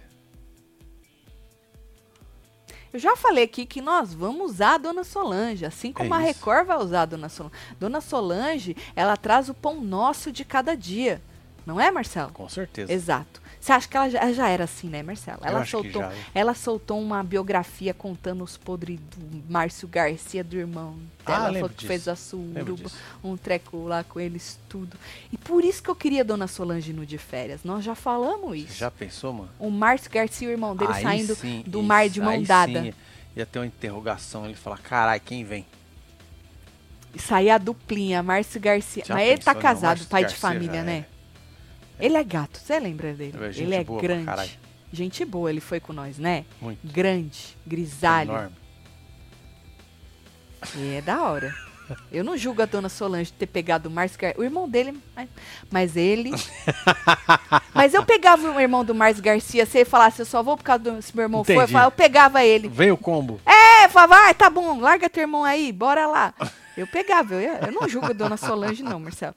[2.92, 6.20] Eu já falei aqui que nós vamos usar a Dona Solange, assim como É a.
[6.20, 7.56] Record vai usar a Dona Solange.
[7.80, 11.20] Dona Solange, ela traz o pão nosso de cada dia.
[11.66, 12.32] Não é, Marcelo?
[12.32, 12.94] Com certeza.
[12.94, 13.42] Exato.
[13.64, 15.40] Você acha que ela já, ela já era assim, né, Marcelo?
[15.42, 20.58] Eu Ela soltou, já, ela soltou uma biografia contando os podres do Márcio Garcia, do
[20.58, 21.44] irmão Ah, dela.
[21.46, 21.88] lembro falou que disso.
[21.88, 22.92] fez a suruba,
[23.24, 24.98] um treco lá com eles, tudo.
[25.32, 27.64] E por isso que eu queria Dona Solange no de férias.
[27.64, 28.74] Nós já falamos Você isso.
[28.80, 29.50] já pensou, mano?
[29.58, 32.82] O Márcio Garcia, o irmão dele, Aí saindo sim, do isso, mar de mão dada.
[32.84, 32.94] sim
[33.34, 34.44] ia ter uma interrogação.
[34.44, 35.66] Ele fala, carai, quem vem?
[37.16, 39.06] E sair a duplinha, Márcio Garcia.
[39.06, 39.62] Já Mas ele tá pensou, não?
[39.62, 41.06] casado, pai de Garcia família, já né?
[41.10, 41.13] é.
[42.04, 43.34] Ele é gato, você lembra dele?
[43.40, 44.60] É ele é pra grande.
[44.92, 46.44] Gente boa, ele foi com nós, né?
[46.62, 46.80] Muito.
[46.84, 48.32] Grande, grisalho.
[48.32, 48.56] Enorme.
[50.76, 51.56] E é da hora.
[52.12, 54.42] Eu não julgo a dona Solange ter pegado o Márcio Garcia.
[54.42, 55.02] O irmão dele.
[55.72, 56.32] mas- ele.
[57.74, 60.64] mas eu pegava o irmão do Márcio Garcia, se ele falasse, eu só vou por
[60.64, 61.02] causa do.
[61.02, 61.72] Se meu irmão foi, eu, Entendi.
[61.72, 62.68] falava, eu pegava ele.
[62.68, 63.40] Veio o combo.
[63.46, 66.34] É, falava, vai, tá bom, larga teu irmão aí, bora lá.
[66.76, 69.36] Eu pegava, eu, eu não julgo a dona Solange, não, Marcelo.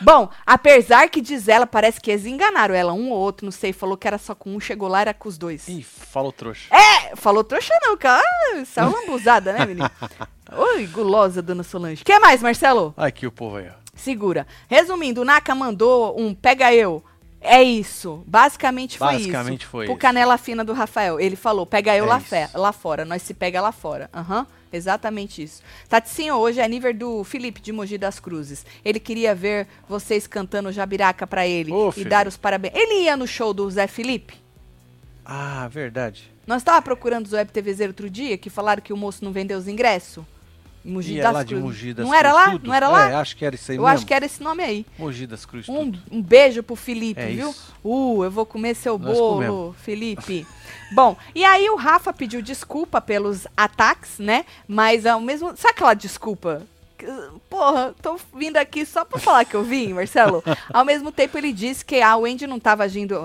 [0.00, 3.72] Bom, apesar que diz ela, parece que eles enganaram ela, um ou outro, não sei,
[3.72, 5.66] falou que era só com um, chegou lá, era com os dois.
[5.68, 6.68] Ih, falou trouxa.
[6.74, 8.22] É, falou trouxa não, cara.
[8.26, 9.90] Ah, Saiu lambuzada, né, menino?
[10.52, 12.04] Oi, gulosa, dona Solange.
[12.04, 12.92] que mais, Marcelo?
[12.96, 13.72] Aqui o povo aí, ó.
[13.94, 14.46] Segura.
[14.68, 17.02] Resumindo, o Naka mandou um pega eu.
[17.40, 18.22] É isso.
[18.26, 19.70] Basicamente foi Basicamente isso.
[19.70, 20.00] foi Pro isso.
[20.00, 21.18] canela fina do Rafael.
[21.18, 22.20] Ele falou, pega eu É lá,
[22.54, 23.04] lá fora.
[23.04, 24.10] Nós se pega lá fora.
[24.12, 24.46] Aham.
[24.76, 25.62] Exatamente isso.
[25.88, 28.64] Taticinho, hoje é nível do Felipe de Mogi das Cruzes.
[28.84, 32.10] Ele queria ver vocês cantando Jabiraca pra ele Ô, e Felipe.
[32.10, 32.74] dar os parabéns.
[32.74, 34.34] Ele ia no show do Zé Felipe?
[35.24, 36.30] Ah, verdade.
[36.46, 39.58] Nós tava procurando os web TVZ outro dia que falaram que o moço não vendeu
[39.58, 40.24] os ingressos.
[40.86, 41.54] Mogi E é das lá de.
[41.56, 42.52] Mogi das Não era Cruzes, lá?
[42.52, 42.66] tudo?
[42.68, 43.10] Não era lá?
[43.10, 43.94] É, acho que era isso aí Eu mesmo.
[43.96, 44.86] acho que era esse nome aí.
[44.98, 46.02] Mogi das Cruzes, Um, tudo.
[46.10, 47.50] um beijo pro Felipe, É viu?
[47.50, 47.74] isso.
[47.84, 49.76] Uh, eu vou comer seu Nós bolo, comemos.
[49.78, 50.46] Felipe.
[50.92, 54.44] Bom, e aí o Rafa pediu desculpa pelos ataques, né?
[54.68, 55.48] Mas ao mesmo.
[55.56, 56.62] Sabe aquela desculpa?
[57.50, 60.42] Porra, tô vindo aqui só pra falar que eu vim, Marcelo.
[60.72, 63.16] Ao mesmo tempo, ele disse que a Wendy não tava agindo.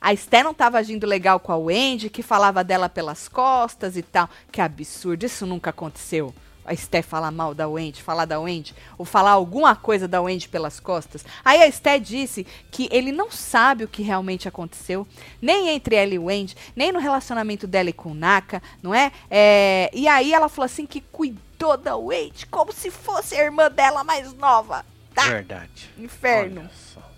[0.00, 4.02] A Esté não tava agindo legal com a Wendy, que falava dela pelas costas e
[4.02, 4.28] tal.
[4.50, 6.34] Que absurdo, isso nunca aconteceu.
[6.64, 10.48] A Esté falar mal da Wendy, falar da Wendy, ou falar alguma coisa da Wendy
[10.48, 11.24] pelas costas.
[11.44, 15.06] Aí a Esté disse que ele não sabe o que realmente aconteceu,
[15.40, 19.12] nem entre ela e Wendy, nem no relacionamento dela e com o Naka, não é?
[19.30, 23.70] É, E aí ela falou assim que cuidou da Wendy como se fosse a irmã
[23.70, 24.84] dela mais nova.
[25.14, 25.28] Tá?
[25.28, 25.90] Verdade.
[25.96, 26.62] Inferno.
[26.62, 27.13] Olha só.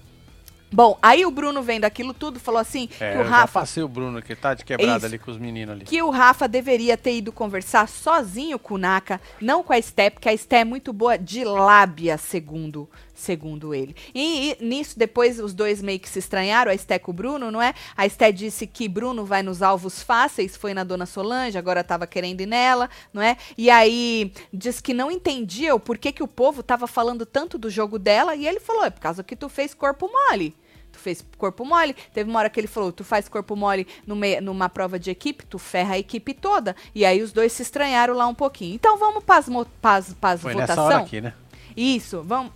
[0.72, 3.61] Bom, aí o Bruno vendo aquilo tudo falou assim É, que o eu já Rafa
[3.85, 5.07] o Bruno, que tá de quebrada Isso.
[5.07, 5.85] ali com os meninos ali.
[5.85, 10.11] que o Rafa deveria ter ido conversar sozinho com o Naka, não com a Sté,
[10.11, 13.96] porque a Sté é muito boa de lábia, segundo, segundo ele.
[14.14, 17.50] E, e nisso, depois os dois meio que se estranharam, a Sté com o Bruno,
[17.50, 17.74] não é?
[17.96, 22.07] A Sté disse que Bruno vai nos alvos fáceis, foi na Dona Solange, agora tava
[22.07, 23.37] querendo ir nela, não é?
[23.57, 27.70] E aí diz que não entendia o porquê que o povo tava falando tanto do
[27.70, 30.55] jogo dela, e ele falou, é por causa que tu fez corpo mole.
[30.92, 31.94] Tu fez corpo mole.
[32.12, 35.44] Teve uma hora que ele falou: tu faz corpo mole numa, numa prova de equipe,
[35.44, 36.74] tu ferra a equipe toda.
[36.94, 38.74] E aí os dois se estranharam lá um pouquinho.
[38.74, 40.85] Então vamos para as Foi nessa votação?
[40.85, 41.35] hora aqui, né?
[41.76, 42.50] Isso, vamos.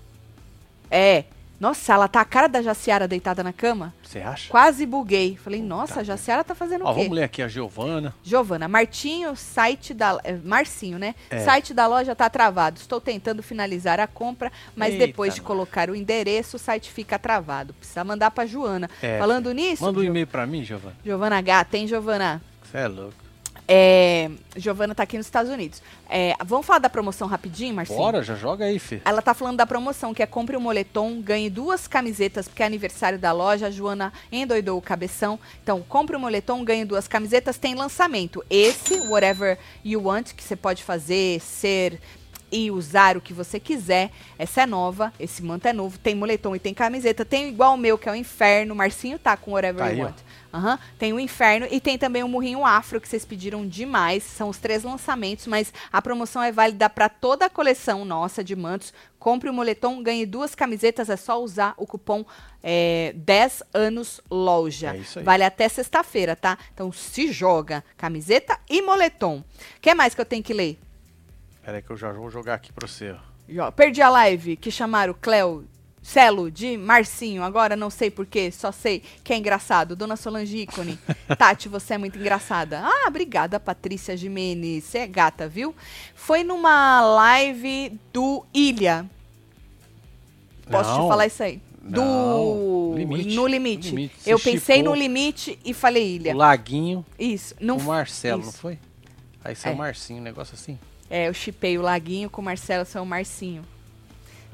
[0.90, 1.24] É.
[1.60, 3.92] Nossa, ela tá a cara da Jaciara deitada na cama.
[4.02, 4.48] Você acha?
[4.48, 5.36] Quase buguei.
[5.36, 6.02] Falei, Puta nossa, a.
[6.02, 7.02] Jaciara tá fazendo Ó, o quê?
[7.02, 8.14] vamos ler aqui a Giovana.
[8.22, 10.18] Giovana, Martinho, site da.
[10.24, 11.14] é, Marcinho, né?
[11.28, 11.40] É.
[11.40, 12.78] Site da loja tá travado.
[12.78, 17.18] Estou tentando finalizar a compra, mas Eita, depois de colocar o endereço, o site fica
[17.18, 17.74] travado.
[17.74, 18.88] Precisa mandar pra Joana.
[19.02, 19.84] É, Falando nisso.
[19.84, 20.96] Manda um e-mail pra mim, Giovana.
[21.04, 22.40] Giovana Gata, hein, Giovana?
[22.64, 23.29] Você é louco.
[23.72, 25.80] É, Giovana tá aqui nos Estados Unidos.
[26.08, 28.00] É, vamos falar da promoção rapidinho, Marcinho?
[28.00, 29.00] Bora, já joga aí, Fê.
[29.04, 32.66] Ela tá falando da promoção, que é compre um moletom, ganhe duas camisetas, porque é
[32.66, 33.68] aniversário da loja.
[33.68, 35.38] A Joana endoidou o cabeção.
[35.62, 37.58] Então, compre um moletom, ganhe duas camisetas.
[37.58, 38.44] Tem lançamento.
[38.50, 42.00] Esse, Whatever You Want, que você pode fazer, ser
[42.50, 44.10] e usar o que você quiser.
[44.36, 45.96] Essa é nova, esse manto é novo.
[45.96, 47.24] Tem moletom e tem camiseta.
[47.24, 48.74] Tem igual o meu, que é o Inferno.
[48.74, 50.29] Marcinho tá com Whatever Tá You aí, ó.
[50.52, 54.24] Aham, Tem o Inferno e tem também o Murrinho Afro, que vocês pediram demais.
[54.24, 58.56] São os três lançamentos, mas a promoção é válida para toda a coleção nossa de
[58.56, 58.92] mantos.
[59.18, 62.24] Compre o moletom, ganhe duas camisetas, é só usar o cupom
[62.62, 64.96] é, 10 anos loja.
[64.96, 65.22] É.
[65.22, 66.58] Vale até sexta-feira, tá?
[66.74, 69.38] Então se joga camiseta e moletom.
[69.38, 70.78] O que mais que eu tenho que ler?
[71.62, 73.14] Pera aí que eu já vou jogar aqui pra você,
[73.74, 75.66] Perdi a live que chamaram Cleo
[76.12, 79.94] Celo de Marcinho, agora não sei porquê, só sei que é engraçado.
[79.94, 80.98] Dona Solange ícone.
[81.38, 82.80] Tati, você é muito engraçada.
[82.82, 84.82] Ah, obrigada, Patrícia Jimenez.
[84.84, 85.72] Você é gata, viu?
[86.14, 89.08] Foi numa live do Ilha.
[90.68, 91.04] Posso Não.
[91.04, 91.60] te falar isso aí?
[91.80, 92.00] Do.
[92.02, 93.34] Não, Limite.
[93.36, 93.88] No limite.
[93.90, 94.14] Limite.
[94.26, 96.34] Eu pensei chipou no limite e falei Ilha.
[96.34, 97.54] O Laguinho, Isso.
[97.60, 98.58] Não o Marcelo, não isso.
[98.58, 98.78] foi?
[99.44, 99.74] Aí saiu É.
[99.74, 100.78] o Marcinho, um negócio assim.
[101.08, 103.64] É, eu chipei o Laguinho com o Marcelo São Marcinho.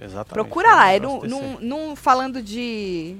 [0.01, 0.33] Exatamente.
[0.35, 1.29] Procura lá, é no, aí.
[1.29, 3.17] num- num falando de.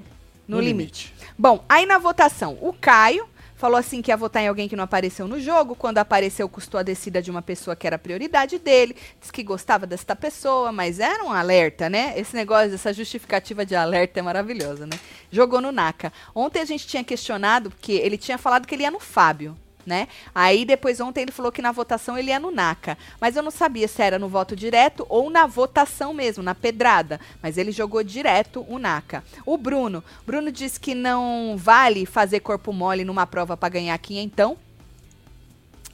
[0.47, 1.13] No, limite.
[1.37, 4.85] Bom, aí na votação, o Caio falou assim que ia votar em alguém que não
[4.85, 5.75] apareceu no jogo.
[5.75, 8.95] Quando apareceu, custou a descida de uma pessoa que era prioridade dele.
[9.19, 12.13] Disse que gostava desta pessoa, mas era um alerta, né?
[12.17, 14.99] Esse negócio, essa justificativa de alerta é maravilhosa, né?
[15.33, 16.13] Jogou no Naka.
[16.35, 19.57] Ontem a gente tinha questionado, porque ele tinha falado que ele ia no Fábio.
[19.87, 20.09] Né?
[20.35, 23.53] Aí depois ontem ele falou que na votação ele ia no Naka, mas eu não
[23.53, 28.03] sabia se era no voto direto ou na votação mesmo, na pedrada, mas ele jogou
[28.03, 29.23] direto o Naka.
[29.45, 34.59] O Bruno, Bruno disse que não vale fazer corpo mole numa prova para ganhar quinhentão,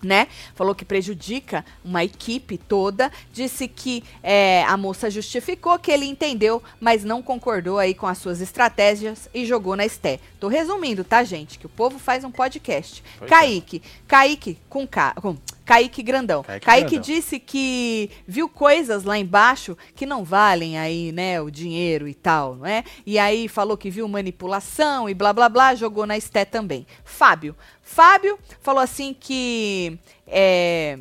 [0.03, 0.29] né?
[0.55, 3.11] Falou que prejudica uma equipe toda.
[3.33, 8.19] Disse que é, a moça justificou que ele entendeu, mas não concordou aí com as
[8.19, 10.19] suas estratégias e jogou na Esté.
[10.41, 11.59] Tô resumindo, tá, gente?
[11.59, 13.03] Que o povo faz um podcast.
[13.19, 13.35] Pois é.
[13.35, 15.15] Kaique, Kaique com K.
[15.21, 16.43] Com, Kaique Grandão.
[16.43, 17.03] Kaique Kaique, Grandão.
[17.03, 22.57] disse que viu coisas lá embaixo que não valem aí, né, o dinheiro e tal,
[22.57, 22.85] não é?
[23.07, 26.87] E aí falou que viu manipulação e blá blá blá, jogou na Esté também.
[27.05, 27.57] Fábio.
[27.83, 30.99] Fábio falou assim que é,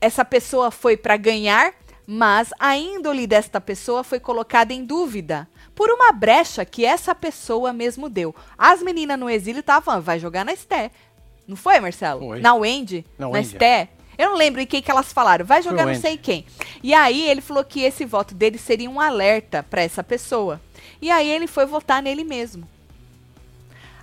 [0.00, 1.72] essa pessoa foi para ganhar,
[2.06, 7.72] mas a índole desta pessoa foi colocada em dúvida por uma brecha que essa pessoa
[7.72, 8.34] mesmo deu.
[8.56, 10.90] As meninas no exílio estavam falando, vai jogar na Esté.
[11.46, 12.20] Não foi, Marcelo?
[12.20, 12.40] Foi.
[12.40, 13.04] Na Wendy?
[13.18, 13.48] Na Na Wendy.
[13.48, 13.88] Esté?
[14.16, 15.44] Eu não lembro em quem que elas falaram.
[15.44, 16.46] Vai jogar não sei quem.
[16.82, 20.60] E aí ele falou que esse voto dele seria um alerta para essa pessoa.
[21.02, 22.66] E aí ele foi votar nele mesmo.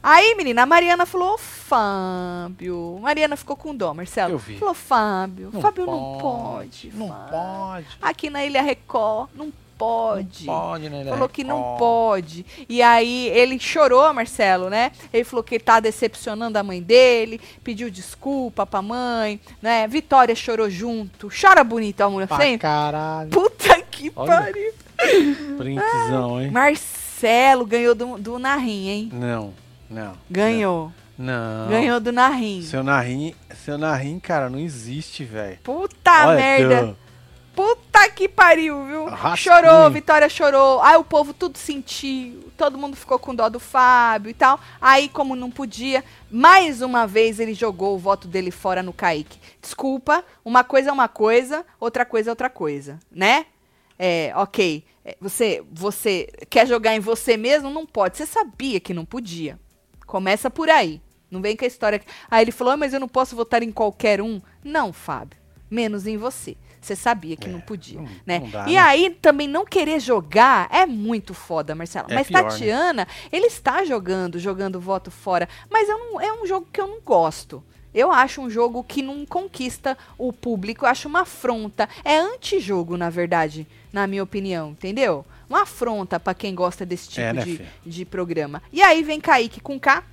[0.04, 2.98] Aí, menina, a Mariana falou, "Ô, Fábio.
[3.02, 4.34] Mariana ficou com dó, Marcelo.
[4.34, 4.58] Eu vi.
[4.58, 5.52] Falou, Fábio.
[5.54, 6.92] Não Fábio não pode.
[6.94, 7.30] Não Fábio.
[7.32, 7.88] pode.
[8.02, 10.46] Aqui na Ilha Record, não pode.
[10.46, 11.06] Não pode, né?
[11.10, 12.46] Falou que não pode.
[12.70, 14.92] E aí ele chorou, Marcelo, né?
[15.12, 19.88] Ele falou que tá decepcionando a mãe dele, pediu desculpa pra mãe, né?
[19.88, 21.30] Vitória chorou junto.
[21.30, 22.60] Chora bonito a mulher Pra sempre.
[22.60, 23.30] caralho.
[23.30, 24.28] Puta que Olha.
[24.32, 24.74] pariu.
[26.40, 26.52] Hein?
[26.52, 29.10] Marcelo ganhou do, do Narim, hein?
[29.14, 29.54] Não,
[29.90, 30.14] não.
[30.30, 30.92] Ganhou.
[31.18, 31.68] Não.
[31.70, 32.62] Ganhou do Narim.
[32.64, 35.60] Seu Narim, seu Narim, cara, não existe, velho.
[35.64, 36.78] Puta Olha, merda.
[36.80, 36.96] teu-
[37.56, 39.06] Puta que pariu, viu?
[39.36, 40.82] Chorou, Vitória chorou.
[40.82, 42.50] Aí o povo tudo sentiu.
[42.58, 44.60] Todo mundo ficou com dó do Fábio e tal.
[44.80, 49.40] Aí, como não podia, mais uma vez ele jogou o voto dele fora no Kaique.
[49.62, 53.46] Desculpa, uma coisa é uma coisa, outra coisa é outra coisa, né?
[54.00, 54.84] É, ok.
[55.04, 57.70] É, Você, você quer jogar em você mesmo?
[57.70, 58.18] Não pode.
[58.18, 59.60] Você sabia que não podia.
[60.08, 61.02] Começa por aí.
[61.30, 62.02] Não vem com a história.
[62.30, 64.42] Aí ele falou, "Ah, mas eu não posso votar em qualquer um.
[64.64, 65.40] Não, Fábio.
[65.70, 66.56] Menos em você.
[66.82, 68.40] Você sabia que É, não podia, não- né?
[68.40, 68.78] não dá, e né?
[68.80, 72.08] aí também não querer jogar é muito foda, Marcelo.
[72.10, 72.50] É mas pior, né?
[72.50, 76.88] Tatiana, ele está jogando, jogando voto fora, mas eu não, é um jogo que eu
[76.88, 77.64] não gosto.
[77.94, 81.88] Eu acho um jogo que não conquista o público, eu acho uma afronta.
[82.04, 85.24] É antijogo, na verdade, na minha opinião, entendeu?
[85.50, 88.64] Uma afronta pra quem gosta desse tipo É, né, de, de programa.
[88.72, 90.04] E aí vem Kaique com K,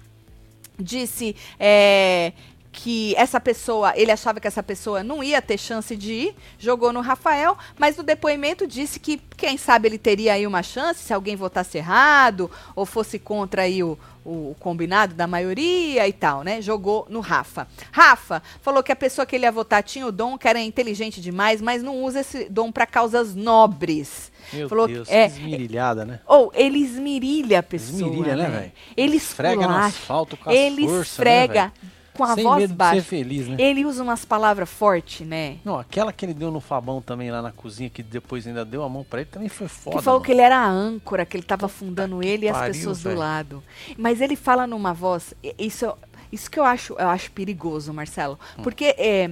[0.78, 2.33] disse é,
[2.78, 6.92] que essa pessoa, ele achava que essa pessoa não ia ter chance de ir, jogou
[6.92, 11.12] no Rafael, mas no depoimento disse que quem sabe ele teria aí uma chance se
[11.12, 16.62] alguém votasse errado ou fosse contra aí o, o combinado da maioria e tal, né?
[16.62, 17.66] Jogou no Rafa.
[17.90, 21.20] Rafa falou que a pessoa que ele ia votar tinha o dom, que era inteligente
[21.20, 24.30] demais, mas não usa esse dom para causas nobres.
[24.52, 26.20] Meu Falou Deus, que- é, esmirilhada, né?
[26.24, 27.98] Ou ele esmirilha a pessoa.
[28.08, 28.58] Esmirilha, né, né?
[28.60, 28.72] velho?
[28.96, 31.72] Ele Esfrega no asfalto com Ele forças, esfrega né,
[32.18, 33.00] com a Sem voz medo de baixa.
[33.00, 33.57] ser feliz, né?
[33.61, 35.59] Ele usa umas palavras fortes, né?
[35.64, 38.83] Não, aquela que ele deu no Fabão também lá na cozinha, que depois ainda deu
[38.83, 39.96] a mão pra ele, também foi foda.
[39.96, 40.26] que falou mano.
[40.26, 43.09] que ele era a âncora, que ele tava afundando ele e as pariu, pessoas do
[43.11, 43.18] velho.
[43.20, 43.64] lado.
[43.96, 45.33] Mas ele fala numa voz.
[45.57, 45.90] Isso,
[46.33, 48.37] isso que eu acho, eu acho perigoso, Marcelo.
[48.59, 48.62] Hum.
[48.64, 49.31] Porque é,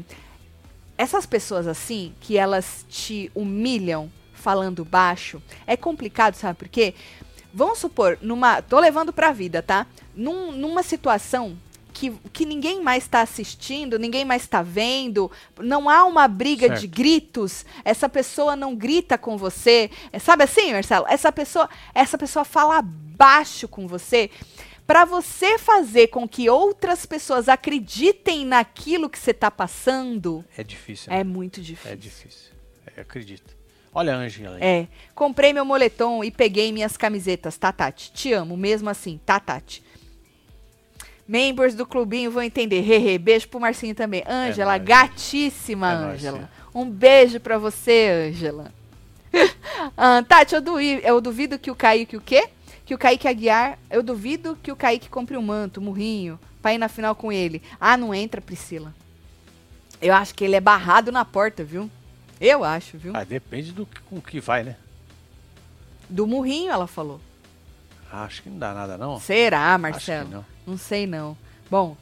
[0.97, 6.95] essas pessoas assim, que elas te humilham falando baixo, é complicado, sabe por quê?
[7.53, 8.61] Vamos supor, numa.
[8.63, 9.87] Tô levando pra vida, tá?
[10.15, 11.57] Num- numa situação
[11.99, 16.81] que, que ninguém mais está assistindo, ninguém mais está vendo, não há uma briga de
[16.83, 16.95] Certo.
[16.95, 19.91] gritos, essa pessoa não grita com você.
[20.13, 21.07] É, sabe assim, Marcelo?
[21.09, 24.31] Essa pessoa, essa pessoa fala baixo com você.
[24.87, 31.11] Para você fazer com que outras pessoas acreditem naquilo que você está passando, É difícil.
[31.11, 31.21] né?
[31.21, 31.93] é muito difícil.
[31.93, 32.53] É difícil.
[32.95, 33.57] É, acredito.
[33.93, 34.63] Olha a Ângela aí.
[34.63, 34.89] É.
[35.15, 37.57] Comprei meu moletom e peguei minhas camisetas.
[37.57, 38.13] Tá, Tati.
[38.13, 39.19] Te amo, mesmo assim.
[39.25, 39.83] Tá, Tati.
[41.29, 42.81] Membros do clubinho vão entender.
[42.83, 43.19] Hehe.
[43.19, 44.23] Beijo pro Marcinho também.
[44.29, 46.39] Ângela, gatíssima, É nóis, Ângela.
[46.39, 46.49] tia.
[46.75, 48.73] um beijo pra você, Ângela.
[49.97, 52.49] Ah, Tati, eu duvido, eu duvido que o Kaique o quê?
[52.87, 56.73] Que o Kaique Aguiar, eu duvido que o Kaique compre um manto, um murrinho, pra
[56.73, 57.63] ir na final com ele.
[57.79, 58.95] Ah, não entra, Priscila.
[60.01, 61.91] Eu acho que ele é barrado na porta, viu?
[62.41, 63.13] Eu acho, viu?
[63.15, 64.77] Ah, depende do que, com que vai, né?
[66.09, 67.21] Do murrinho, ela falou.
[68.11, 69.19] Ah, acho que não dá nada, não.
[69.21, 70.29] Será, Marcelo?
[70.31, 70.45] não.
[70.67, 71.37] Não sei, não.
[71.71, 71.97] Bom.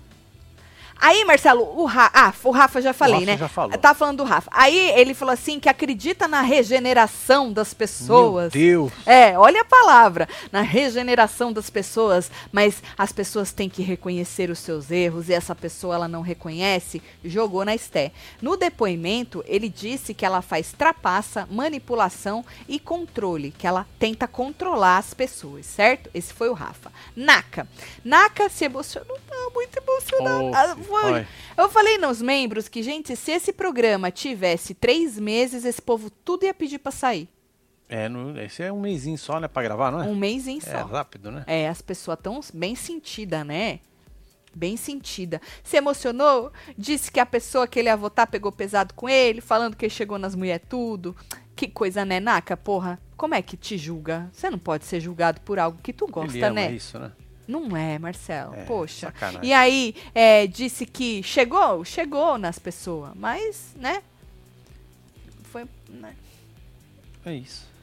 [1.05, 2.11] Aí, Marcelo, o Rafa.
[2.15, 3.37] Ah, o Rafa já falei, Rafa né?
[3.37, 3.77] já falou.
[3.77, 4.49] Tá falando do Rafa.
[4.51, 8.55] Aí ele falou assim que acredita na regeneração das pessoas.
[8.55, 8.93] Meu Deus.
[9.05, 14.61] É, olha a palavra, na regeneração das pessoas, mas as pessoas têm que reconhecer os
[14.61, 18.11] seus erros e essa pessoa ela não reconhece, jogou na Esté.
[18.41, 24.97] No depoimento, ele disse que ela faz trapaça, manipulação e controle, que ela tenta controlar
[24.97, 26.09] as pessoas, certo?
[26.15, 26.91] Esse foi o Rafa.
[27.15, 27.69] Naka.
[28.03, 30.77] Naka se emocionou, tá muito emocionada.
[30.89, 31.27] Oh, Foi.
[31.57, 36.45] Eu falei nos membros que, gente, se esse programa tivesse três meses, esse povo tudo
[36.45, 37.29] ia pedir pra sair.
[37.89, 39.47] É, no, esse é um mêsinho só, né?
[39.47, 40.07] Pra gravar, não é?
[40.07, 40.85] Um mêsinho É só.
[40.85, 41.45] rápido, né?
[41.47, 43.81] É, as pessoas tão bem sentidas, né?
[44.55, 45.41] Bem sentida.
[45.63, 46.53] Se emocionou?
[46.79, 49.91] Disse que a pessoa que ele ia votar pegou pesado com ele, falando que ele
[49.93, 51.15] chegou nas mulheres tudo.
[51.57, 52.57] Que coisa, né, Naka?
[52.57, 54.29] Porra, como é que te julga?
[54.33, 56.73] Você não pode ser julgado por algo que tu gosta, Ele ama né?
[56.73, 57.13] isso, né?
[57.47, 58.55] Não é, Marcelo.
[58.55, 59.07] É, Poxa.
[59.07, 59.49] sacanagem.
[59.49, 64.03] E aí, é, disse que chegou, chegou nas pessoas, mas, né?
[65.45, 66.15] Foi, né?
[67.25, 67.75] É isso.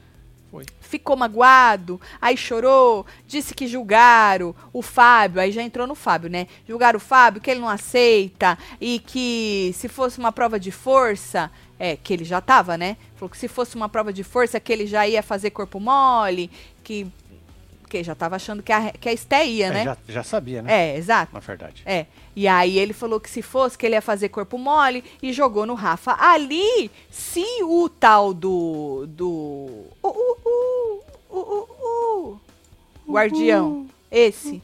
[0.51, 0.65] Foi.
[0.81, 6.45] ficou magoado, aí chorou, disse que julgaram o Fábio, aí já entrou no Fábio, né?
[6.67, 11.49] Julgaram o Fábio, que ele não aceita e que se fosse uma prova de força,
[11.79, 12.97] é, que ele já tava, né?
[13.15, 16.51] Falou que se fosse uma prova de força, que ele já ia fazer corpo mole,
[16.83, 17.07] que,
[17.91, 19.83] que já tava achando que a, que a Esté ia, É, né?
[19.83, 20.93] já, já sabia, né?
[20.93, 21.33] É, exato.
[21.33, 21.83] Na verdade.
[21.85, 22.05] É.
[22.33, 25.65] E aí ele falou que se fosse, que ele ia fazer corpo mole e jogou
[25.65, 26.15] no Rafa.
[26.17, 29.05] Ali, se o tal do.
[29.09, 29.27] do.
[30.01, 30.37] Uh, uh,
[31.29, 32.41] uh, uh, uh,
[33.05, 34.63] guardião, esse,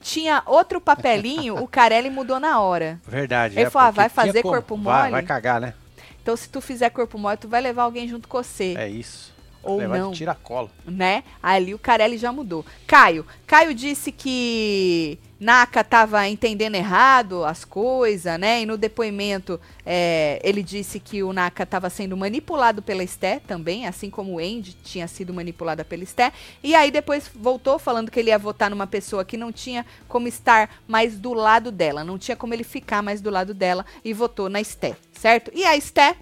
[0.00, 3.00] tinha outro papelinho, o Carelli mudou na hora.
[3.04, 3.54] Verdade.
[3.56, 5.10] Ele é, falou, ah, porque vai fazer corpo Vai, mole?
[5.10, 5.74] vai cagar, né?
[6.22, 8.76] Então, se tu fizer corpo mole, tu vai levar alguém junto com você.
[8.78, 9.32] É isso.
[9.62, 10.10] Ou Levar não.
[10.10, 10.68] de tira-cola.
[10.86, 11.22] né?
[11.42, 12.64] Ali o Carelli já mudou.
[12.86, 13.24] Caio.
[13.46, 18.62] Caio disse que Naka tava entendendo errado as coisas, né?
[18.62, 23.86] E no depoimento é, ele disse que o Naka estava sendo manipulado pela Esté também,
[23.86, 26.32] assim como o Andy tinha sido manipulada pela Esté.
[26.62, 30.28] E aí depois voltou falando que ele ia votar numa pessoa que não tinha como
[30.28, 34.12] estar mais do lado dela, não tinha como ele ficar mais do lado dela e
[34.12, 35.50] votou na Esté, certo?
[35.54, 36.16] E a Esté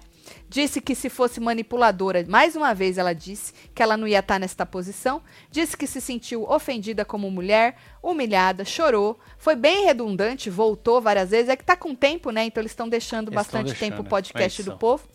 [0.51, 4.37] Disse que se fosse manipuladora, mais uma vez ela disse que ela não ia estar
[4.37, 5.21] nesta posição.
[5.49, 9.17] Disse que se sentiu ofendida como mulher, humilhada, chorou.
[9.37, 11.47] Foi bem redundante, voltou várias vezes.
[11.47, 12.43] É que tá com tempo, né?
[12.43, 14.09] Então eles estão deixando Eles bastante deixando, tempo o né?
[14.09, 15.07] podcast É do povo.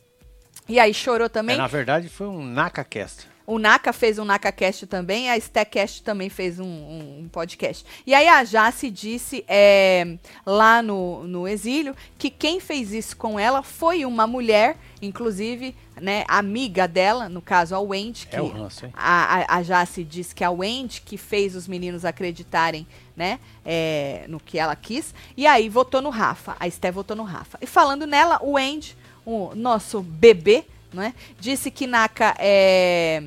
[0.67, 1.57] E aí chorou também.
[1.57, 3.29] É, na verdade, foi um NakaCast.
[3.47, 7.85] O Naka fez um NakaCast também, a Stackcast também fez um, um- podcast.
[8.07, 13.39] E aí a Jace disse é, lá no, no exílio que quem fez isso com
[13.39, 18.49] ela foi uma mulher, inclusive, né, amiga dela, no caso a Wendy, que É o
[18.49, 18.93] ranço, hein?
[18.97, 23.39] a, a, a Jace diz que é a Wendy que fez os meninos acreditarem, né,
[23.65, 25.15] é, no que ela quis.
[25.37, 26.57] E aí votou no Rafa.
[26.59, 27.59] A Esté votou no Rafa.
[27.63, 30.65] E falando nela, o Wendy, o nosso bebê,
[30.97, 33.23] né, disse que Naka é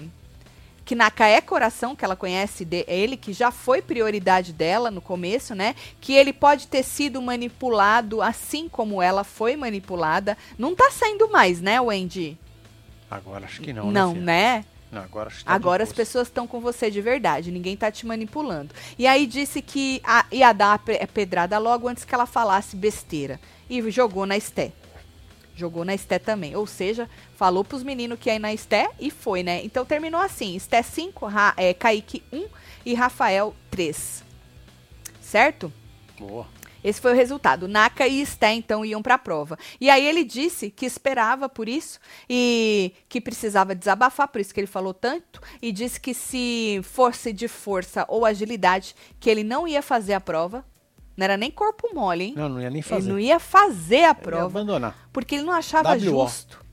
[0.84, 5.00] que Naka é coração, que ela conhece de, ele, que já foi prioridade dela no
[5.00, 5.76] começo, né?
[6.02, 10.36] Que ele pode ter sido manipulado assim como ela foi manipulada.
[10.58, 12.36] Não tá saindo mais, né, Wendy?
[13.12, 14.22] Agora acho que não, Não, né?
[14.22, 14.66] né?
[14.92, 18.74] Não, agora tá Agora as pessoas estão com você de verdade, ninguém tá te manipulando.
[18.98, 22.76] E aí disse que a- ia dar a pe- pedrada logo antes que ela falasse
[22.76, 23.40] besteira.
[23.70, 24.72] E jogou na Esté.
[25.60, 26.56] Jogou na Esté também.
[26.56, 29.64] Ou seja, falou pros meninos que ia ir na Esté e foi, né?
[29.64, 32.46] Então terminou assim: Esté 5, Ra é, Kaique 1
[32.86, 34.24] e Rafael 3.
[35.22, 35.72] Certo?
[36.18, 36.60] Boa.
[36.84, 37.68] Esse foi o resultado.
[37.68, 39.58] Naka e Sté, então, iam para a prova.
[39.80, 42.00] E aí ele disse que esperava por isso
[42.30, 47.34] e que precisava desabafar, por isso que ele falou tanto, e disse que se fosse
[47.34, 50.66] de força ou agilidade, que ele não ia fazer a prova.
[51.20, 52.34] Não era nem corpo mole, hein?
[52.34, 53.10] Não, não ia nem Ele fazer.
[53.12, 54.96] não ia fazer a Ele ia prova, abandonar.
[55.12, 56.00] porque ele não achava WO.
[56.00, 56.64] justo.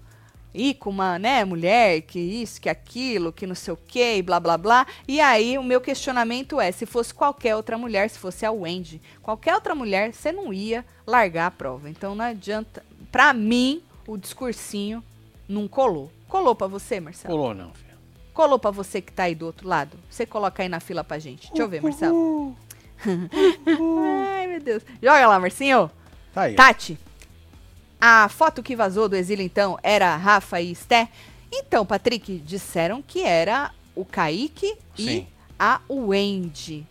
[0.55, 4.23] Ir com uma, né, mulher, que isso, que aquilo, que não sei o quê, e
[4.23, 4.87] blá blá blá.
[5.09, 9.03] E aí o meu questionamento é, se fosse qualquer outra mulher, se fosse a Wendy,
[9.21, 11.91] qualquer outra mulher, você não ia largar a prova.
[11.91, 12.85] Então não adianta.
[13.11, 15.03] Pra mim, o discursinho
[15.49, 16.11] não colou.
[16.29, 17.35] Colou pra você, Marcelo?
[17.37, 17.99] Colou não, filho.
[18.33, 19.99] Colou pra você que tá aí do outro lado?
[20.09, 21.49] Você coloca aí na fila pra gente.
[21.49, 22.57] Deixa eu ver, Marcelo.
[24.37, 24.83] Ai, meu Deus.
[25.03, 25.91] Joga lá, Marcinho.
[26.33, 26.55] Tá aí.
[26.55, 26.99] Tati,
[28.01, 31.09] a foto que vazou do exílio, então, era Rafa e Esté?
[31.51, 35.27] Então, Patrick, disseram que era o Kaique e Sim.
[35.59, 36.87] a Wendy.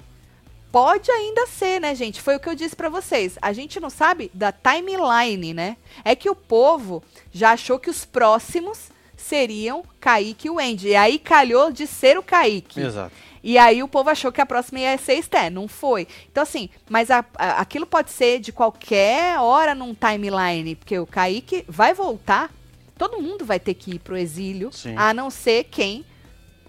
[0.72, 2.22] Pode ainda ser, né, gente?
[2.22, 3.38] Foi o que eu disse pra vocês.
[3.42, 5.78] A gente não sabe da timeline, né?
[6.04, 7.02] É que o povo
[7.32, 10.90] já achou que os próximos seriam Kaique e Wendy.
[10.90, 12.82] E aí calhou de ser o Kaique.
[12.82, 13.16] Exato.
[13.48, 16.08] E aí o povo achou que a próxima ia ser Esté, não foi.
[16.32, 21.06] Então assim, mas a- a- aquilo pode ser de qualquer hora num timeline, porque o
[21.06, 22.52] Kaique vai voltar,
[22.98, 24.96] todo mundo vai ter que ir pro exílio, Sim.
[24.98, 26.04] a não ser quem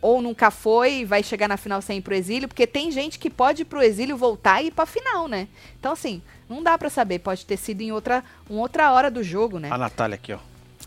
[0.02, 3.18] ou nunca foi e vai chegar na final sem ir pro exílio, porque tem gente
[3.18, 5.48] que pode ir pro exílio, voltar e ir pra final, né?
[5.80, 9.22] Então assim, não dá pra saber, pode ter sido em outra, uma outra hora do
[9.24, 9.70] jogo, né?
[9.72, 10.38] A Natália aqui, ó.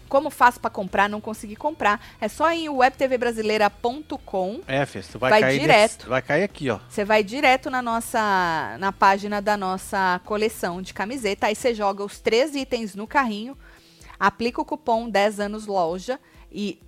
[0.09, 2.03] Como faço pra comprar, não consegui comprar.
[2.19, 5.97] É só em webtvbrasileira.com É, Fez, tu vai, Vai cair direto.
[5.97, 6.79] desse- vai cair aqui, ó.
[6.89, 12.03] Você vai direto na nossa na página da nossa coleção de camiseta, aí você joga
[12.03, 13.57] os três itens no carrinho,
[14.19, 16.19] aplica o cupom 10 anos loja
[16.51, 16.81] e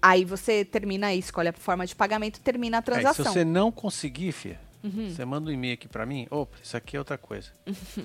[0.00, 3.26] aí você termina aí, escolhe a forma de pagamento, termina a se transação.
[3.26, 3.32] Uhum.
[3.32, 4.32] você não conseguir,
[4.82, 6.26] filha, você manda um e-mail aqui pra mim.
[6.30, 7.50] Opa, isso aqui é outra coisa.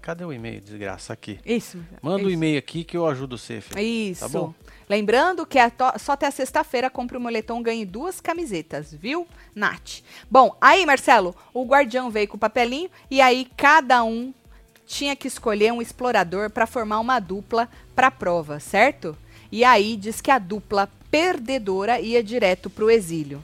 [0.00, 1.12] Cadê o e-mail, desgraça?
[1.12, 1.38] Aqui.
[1.44, 1.78] Isso.
[2.02, 2.28] Manda isso.
[2.28, 3.80] um e-mail aqui que eu ajudo você, filha.
[3.80, 4.20] Isso.
[4.20, 4.52] Tá bom?
[4.88, 10.00] Lembrando que é to- só até sexta-feira compre o moletom, ganhe duas camisetas, viu, Nath?
[10.30, 14.34] Bom, aí, Marcelo, o guardião veio com o papelinho e aí cada um
[14.86, 19.16] tinha que escolher um explorador para formar uma dupla para a prova, certo?
[19.50, 23.42] E aí diz que a dupla perdedora ia direto pro exílio.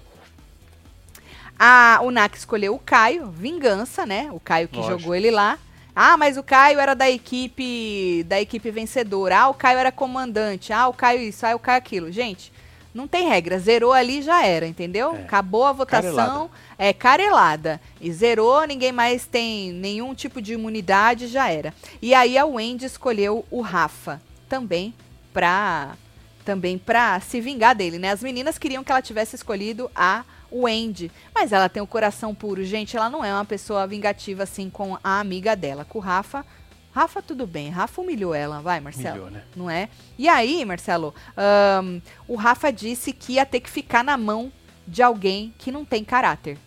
[1.58, 4.28] A, o NAC escolheu o Caio, vingança, né?
[4.32, 4.98] O Caio que Lógico.
[4.98, 5.58] jogou ele lá.
[5.94, 9.40] Ah, mas o Caio era da equipe da equipe vencedora.
[9.40, 10.72] Ah, o Caio era comandante.
[10.72, 12.12] Ah, o Caio isso, ah, o Caio aquilo.
[12.12, 12.52] Gente,
[12.94, 13.58] não tem regra.
[13.58, 15.16] Zerou ali já era, entendeu?
[15.16, 15.22] É.
[15.22, 16.12] Acabou a votação.
[16.12, 16.50] Carelada.
[16.78, 17.80] É carelada.
[18.00, 21.74] E zerou, ninguém mais tem nenhum tipo de imunidade, já era.
[22.00, 24.94] E aí a Wendy escolheu o Rafa também
[25.32, 25.96] pra
[26.44, 28.10] também pra se vingar dele, né?
[28.10, 32.64] As meninas queriam que ela tivesse escolhido a Wendy, mas ela tem o coração puro,
[32.64, 36.44] gente, ela não é uma pessoa vingativa assim com a amiga dela, com o Rafa.
[36.92, 39.44] Rafa tudo bem, Rafa humilhou ela, vai, Marcelo Humilhou, né?
[39.54, 39.88] não é?
[40.16, 44.50] E aí, Marcelo, ahn, o Rafa disse que ia ter que ficar na mão
[44.86, 46.58] de alguém que não tem caráter.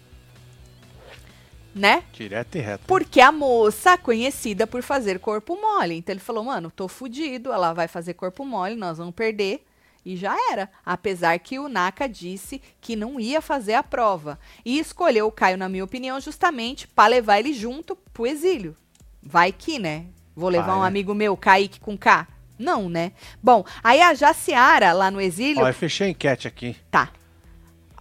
[1.74, 2.04] Né?
[2.12, 2.84] Direto e reto.
[2.86, 5.96] Porque a moça conhecida por fazer corpo mole.
[5.96, 9.66] Então ele falou, mano, tô fudido, ela vai fazer corpo mole, nós vamos perder.
[10.06, 10.70] E já era.
[10.86, 14.40] Apesar que o Naka disse que não ia fazer a prova.
[14.66, 18.76] E escolheu o Caio, na minha opinião, justamente para levar ele junto pro exílio.
[19.22, 20.06] Vai que, né?
[20.36, 20.88] Vou levar Vai, um né?
[20.88, 22.28] amigo meu, Kaique com K?
[22.58, 23.12] Não, né?
[23.42, 26.76] Bom, aí a Jaciara, lá no exílio, Ó, eu fechei a enquete aqui.
[26.90, 27.12] Tá.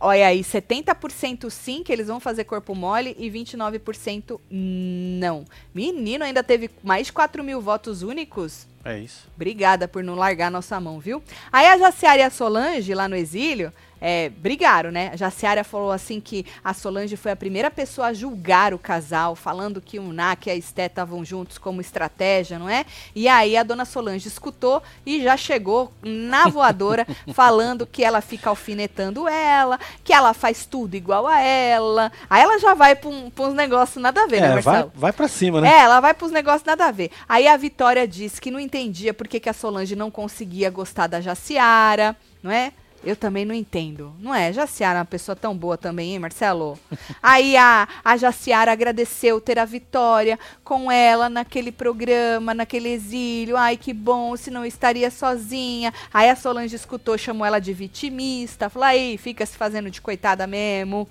[0.02, 5.44] Olha aí, 70% sim que eles vão fazer corpo mole e 29% não.
[5.74, 8.66] Menino, ainda teve mais de 4 mil votos únicos.
[8.84, 9.28] É isso.
[9.34, 11.22] Obrigada por não largar nossa mão, viu?
[11.52, 15.10] Aí a Jaciara e a Solange, lá no exílio, é, brigaram, né?
[15.12, 19.36] A Jaciara falou assim que a Solange foi a primeira pessoa a julgar o casal,
[19.36, 22.84] falando que o Nak e a Esté estavam juntos como estratégia, não é?
[23.14, 28.48] E aí a dona Solange escutou e já chegou na voadora, falando que ela fica
[28.50, 32.10] alfinetando ela, que ela faz tudo igual a ela.
[32.28, 34.76] Aí ela já vai pra, um, pra uns negócios nada a ver, né, É, Marcelo?
[34.76, 35.68] vai, vai pra cima, né?
[35.68, 37.10] É, ela vai pros negócios nada a ver.
[37.28, 41.06] Aí a Vitória disse que não entendia por que, que a Solange não conseguia gostar
[41.06, 42.72] da Jaciara, não é?
[43.02, 44.12] Eu também não entendo.
[44.18, 44.52] Não é?
[44.52, 46.78] Jaciara é uma pessoa tão boa também, hein, Marcelo?
[47.22, 53.56] Aí a, a Jaciara agradeceu ter a Vitória com ela naquele programa, naquele exílio.
[53.56, 55.94] Ai, que bom, se não estaria sozinha.
[56.12, 58.68] Aí a Solange escutou, chamou ela de vitimista.
[58.68, 61.08] Falou, aí, fica se fazendo de coitada mesmo.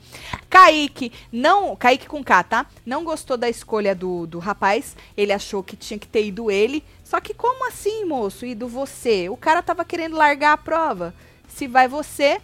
[0.47, 1.75] Kaique, não.
[1.75, 2.65] Kaique com K, tá?
[2.85, 4.95] Não gostou da escolha do, do rapaz.
[5.17, 6.83] Ele achou que tinha que ter ido ele.
[7.03, 8.45] Só que como assim, moço?
[8.45, 9.27] Ido você?
[9.29, 11.15] O cara tava querendo largar a prova.
[11.49, 12.39] Se vai você,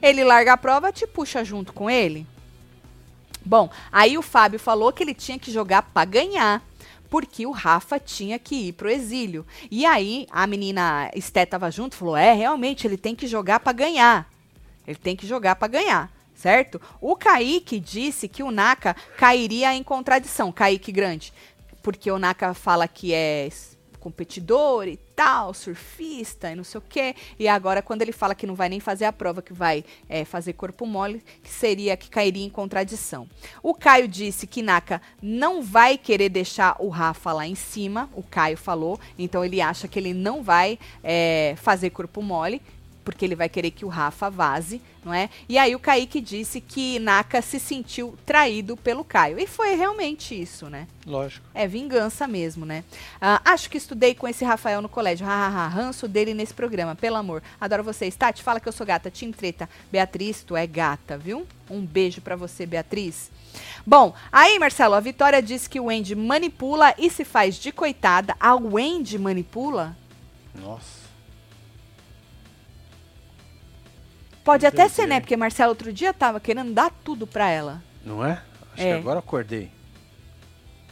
[0.00, 2.26] ele larga a prova, te puxa junto com ele.
[3.44, 6.62] Bom, aí o Fábio falou que ele tinha que jogar pra ganhar.
[7.08, 9.44] Porque o Rafa tinha que ir pro exílio.
[9.68, 13.72] E aí a menina Esté tava junto falou: é, realmente, ele tem que jogar pra
[13.72, 14.30] ganhar.
[14.86, 16.80] Ele tem que jogar pra ganhar, certo?
[17.00, 21.32] O Kaique disse que o Naka cairia em contradição, Kaique Grande.
[21.82, 23.48] Porque o Naka fala que é
[23.98, 27.14] competidor e tal, surfista e não sei o quê.
[27.38, 30.24] E agora, quando ele fala que não vai nem fazer a prova, que vai é,
[30.24, 33.28] fazer corpo mole, que seria que cairia em contradição.
[33.62, 38.08] O Caio disse que Naka não vai querer deixar o Rafa lá em cima.
[38.14, 38.98] O Caio falou.
[39.18, 42.62] Então ele acha que ele não vai é, fazer corpo mole.
[43.10, 45.28] Porque ele vai querer que o Rafa vaze, não é?
[45.48, 49.38] E aí o Kaique disse que Naka se sentiu traído pelo Caio.
[49.38, 50.86] E foi realmente isso, né?
[51.06, 51.46] Lógico.
[51.54, 52.84] É vingança mesmo, né?
[53.20, 55.26] Ah, acho que estudei com esse Rafael no colégio.
[55.26, 57.42] Hahaha, ranço dele nesse programa, pelo amor.
[57.60, 58.14] Adoro vocês.
[58.14, 59.10] Tati, fala que eu sou gata.
[59.10, 59.68] Tim Treta.
[59.90, 61.46] Beatriz, tu é gata, viu?
[61.68, 63.30] Um beijo para você, Beatriz.
[63.86, 68.36] Bom, aí, Marcelo, a Vitória disse que o Wendy manipula e se faz de coitada.
[68.38, 69.96] A Wendy manipula?
[70.54, 70.99] Nossa.
[74.50, 75.20] Pode até ser, né?
[75.20, 77.80] Porque Marcelo outro dia tava querendo dar tudo pra ela.
[78.04, 78.42] Não é?
[78.74, 78.92] Acho É.
[78.94, 79.70] que agora acordei.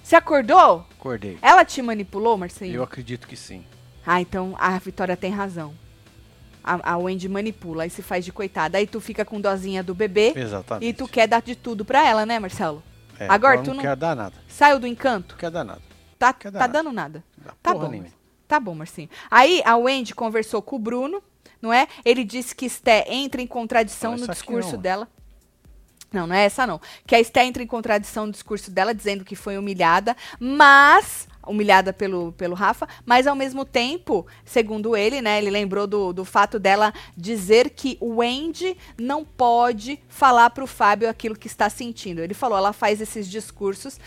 [0.00, 0.86] Você acordou?
[0.96, 1.38] Acordei.
[1.42, 2.76] Ela te manipulou, Marcelinho?
[2.76, 3.64] Eu acredito que sim.
[4.06, 5.74] Ah, então a Vitória tem razão.
[6.62, 8.78] A, a Wendy manipula e se faz de coitada.
[8.78, 10.88] Aí tu fica com dozinha do bebê Exatamente.
[10.88, 12.80] e tu quer dar de tudo pra ela, né, Marcelo?
[13.18, 14.36] É, Agora tu não- quer dar nada.
[14.46, 15.32] Saiu do encanto?
[15.34, 15.82] Não quer dar nada.
[16.16, 16.72] Tá, Quer dar tá nada.
[16.84, 17.24] dando nada.
[17.36, 17.90] Dá Tá porra bom.
[17.90, 18.11] nenhuma.
[18.46, 19.11] Tá bom, Marcinho.
[19.28, 21.20] Aí a Wendy conversou com o Bruno,
[21.61, 21.86] não é?
[22.05, 24.80] Ele disse que Esté entra em contradição Não, no discurso não.
[24.80, 25.09] dela.
[26.12, 26.80] Não, não é essa não.
[27.07, 31.28] Que a Esté entra em contradição no discurso dela, dizendo que foi humilhada, mas.
[31.46, 35.38] Humilhada pelo, pelo Rafa, mas ao mesmo tempo, segundo ele, né?
[35.38, 41.09] Ele lembrou do, do fato dela dizer que o Wendy não pode falar pro Fábio
[41.09, 42.20] aquilo que está sentindo.
[42.20, 43.99] Ele falou, ela faz esses discursos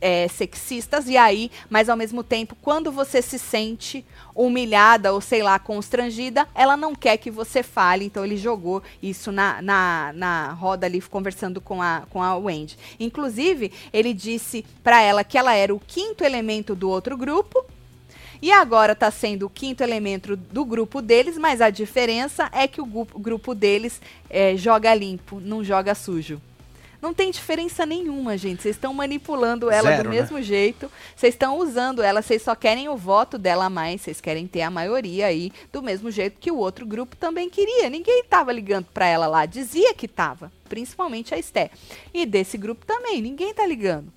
[0.00, 5.42] é, sexistas, e aí, mas ao mesmo tempo, quando você se sente humilhada ou sei
[5.42, 10.52] lá, constrangida, ela não quer que você fale, então ele jogou isso na, na, na
[10.52, 12.78] roda ali, conversando com a, com a Wendy.
[13.00, 17.64] Inclusive, ele disse pra ela que ela era o quinto elemento do outro grupo.
[18.42, 22.82] E agora tá sendo o quinto elemento do grupo deles, mas a diferença é que
[22.82, 26.40] o grupo deles é, joga limpo, não joga sujo.
[27.00, 28.62] Não tem diferença nenhuma, gente.
[28.62, 30.20] Vocês estão manipulando ela Zero, do né?
[30.20, 30.90] mesmo jeito.
[31.14, 34.00] Vocês estão usando ela, vocês só querem o voto dela a mais.
[34.00, 37.88] Vocês querem ter a maioria aí, do mesmo jeito que o outro grupo também queria.
[37.90, 39.46] Ninguém tava ligando pra ela lá.
[39.46, 41.70] Dizia que tava, principalmente a Esté.
[42.12, 44.12] E desse grupo também, ninguém tá ligando.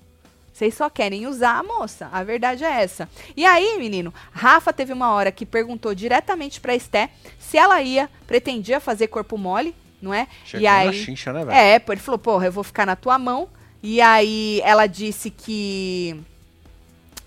[0.60, 2.10] Vocês só querem usar a moça.
[2.12, 3.08] A verdade é essa.
[3.34, 7.08] E aí, menino, Rafa teve uma hora que perguntou diretamente pra Esté
[7.38, 10.26] se ela ia, pretendia fazer corpo mole, não é?
[10.44, 11.56] Chegou e aí, na chincha, né, velho?
[11.56, 13.48] é, ele falou, porra, eu vou ficar na tua mão.
[13.82, 16.20] E aí ela disse que.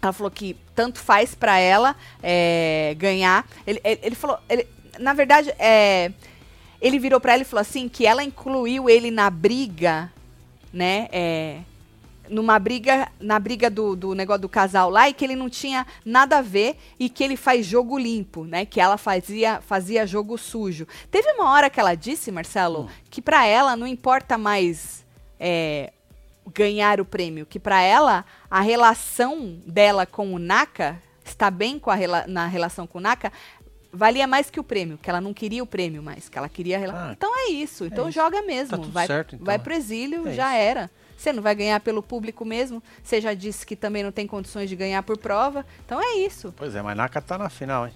[0.02, 3.48] Ela falou que tanto faz pra ela é, ganhar.
[3.66, 4.38] Ele, ele, ele falou.
[4.50, 4.68] ele-
[5.00, 6.12] na verdade, é,
[6.80, 10.12] ele virou pra ela e falou assim: que ela incluiu ele na briga,
[10.72, 11.08] né?
[11.12, 11.58] É,
[12.34, 15.86] numa briga, na briga do, do negócio do casal lá, e que ele não tinha
[16.06, 18.66] nada a ver e que ele faz jogo limpo, né?
[18.66, 20.88] Que ela fazia, fazia jogo sujo.
[21.12, 25.06] Teve uma hora que ela disse, Marcelo, que pra ela não importa mais
[25.40, 25.94] é,
[26.54, 31.90] ganhar o prêmio, que pra ela a relação dela com o Naka está bem com
[31.90, 33.32] a rela- na relação com o Naka
[33.96, 36.78] valia mais que o prêmio, que ela não queria o prêmio mais, que ela queria
[36.78, 38.20] a rela- Ah, Então é isso, então isso.
[38.20, 39.46] joga mesmo, Tá vai certo, então.
[39.46, 40.58] vai pro exílio, É já isso.
[40.62, 40.92] era.
[41.24, 44.68] Você não vai ganhar pelo público mesmo, você já disse que também não tem condições
[44.70, 45.66] de ganhar por prova.
[45.86, 46.54] Então é isso.
[46.58, 47.94] Pois é, mas Naka tá na final, hein?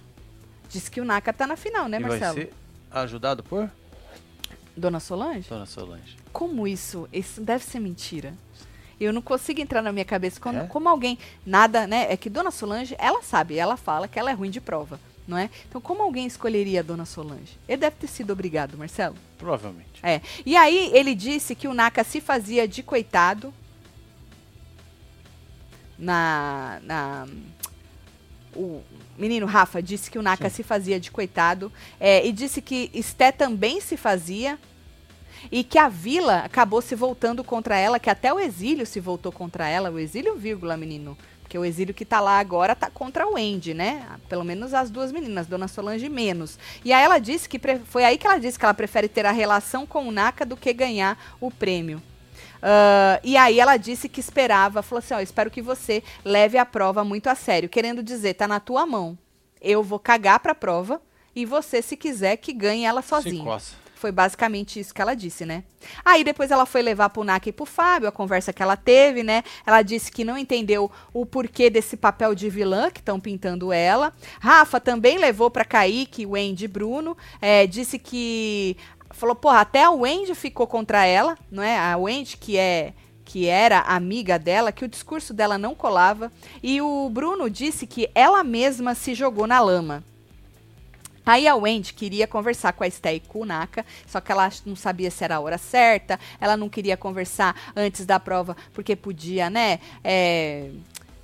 [0.69, 2.35] Diz que o Naka tá na final, né, e vai Marcelo?
[2.35, 2.53] ser
[2.89, 3.69] ajudado por
[4.77, 5.49] Dona Solange?
[5.49, 6.15] Dona Solange.
[6.31, 7.05] Como isso?
[7.11, 8.33] Isso deve ser mentira.
[8.97, 10.67] Eu não consigo entrar na minha cabeça quando, É?
[10.67, 12.07] como alguém nada, né?
[12.09, 15.37] É que Dona Solange, ela sabe, ela fala que ela é ruim de prova, não
[15.37, 15.49] é?
[15.67, 17.57] Então como alguém escolheria a Dona Solange?
[17.67, 19.15] Ele deve ter sido obrigado, Marcelo.
[19.37, 19.99] Provavelmente.
[20.01, 20.21] É.
[20.45, 23.53] E aí ele disse que o Naka se fazia de coitado
[25.97, 27.27] na na
[28.55, 28.81] o
[29.17, 33.31] menino Rafa disse que o Naka se fazia de coitado é, e disse que Esté
[33.31, 34.57] também se fazia
[35.51, 39.31] e que a vila acabou se voltando contra ela, que até o exílio se voltou
[39.31, 41.17] contra ela, o exílio, vírgula, menino.
[41.47, 44.05] Porque o exílio que tá lá agora tá contra o Andy, né?
[44.27, 46.59] Pelo menos as duas meninas, Dona Solange menos.
[46.83, 49.31] E aí ela disse que foi aí que ela disse que ela prefere ter a
[49.31, 52.03] relação com o Naka do que ganhar o prêmio.
[52.61, 56.65] Ah, e aí ela disse que esperava, falou assim, ó, espero que você leve a
[56.65, 59.17] prova muito a sério, querendo dizer, tá na tua mão.
[59.61, 61.01] Eu vou cagar pra prova
[61.33, 63.41] e você, se quiser, que ganhe ela Se sozinha.
[63.41, 63.73] coça.
[63.97, 65.63] Foi basicamente isso que ela disse, né?
[66.05, 69.23] Aí depois ela foi levar pro Naka e pro Fábio a conversa que ela teve,
[69.23, 69.43] né?
[69.65, 74.13] Ela disse que não entendeu o porquê desse papel de vilã que estão pintando ela.
[74.39, 77.17] Rafa também levou pra Kaique, Wendy e Bruno.
[77.41, 78.77] é, disse que.
[79.11, 81.79] Falou, porra, até a Wendy ficou contra ela, não é?
[81.79, 82.93] A Wendy, que é
[83.23, 86.31] que era amiga dela, que o discurso dela não colava.
[86.63, 90.01] E o Bruno disse que ela mesma se jogou na lama.
[91.27, 94.49] Aí a Wendy queria conversar com a Esté e com o Naka, só que ela
[94.65, 98.95] não sabia se era a hora certa, ela não queria conversar antes da prova, porque
[98.95, 100.69] podia, né, é,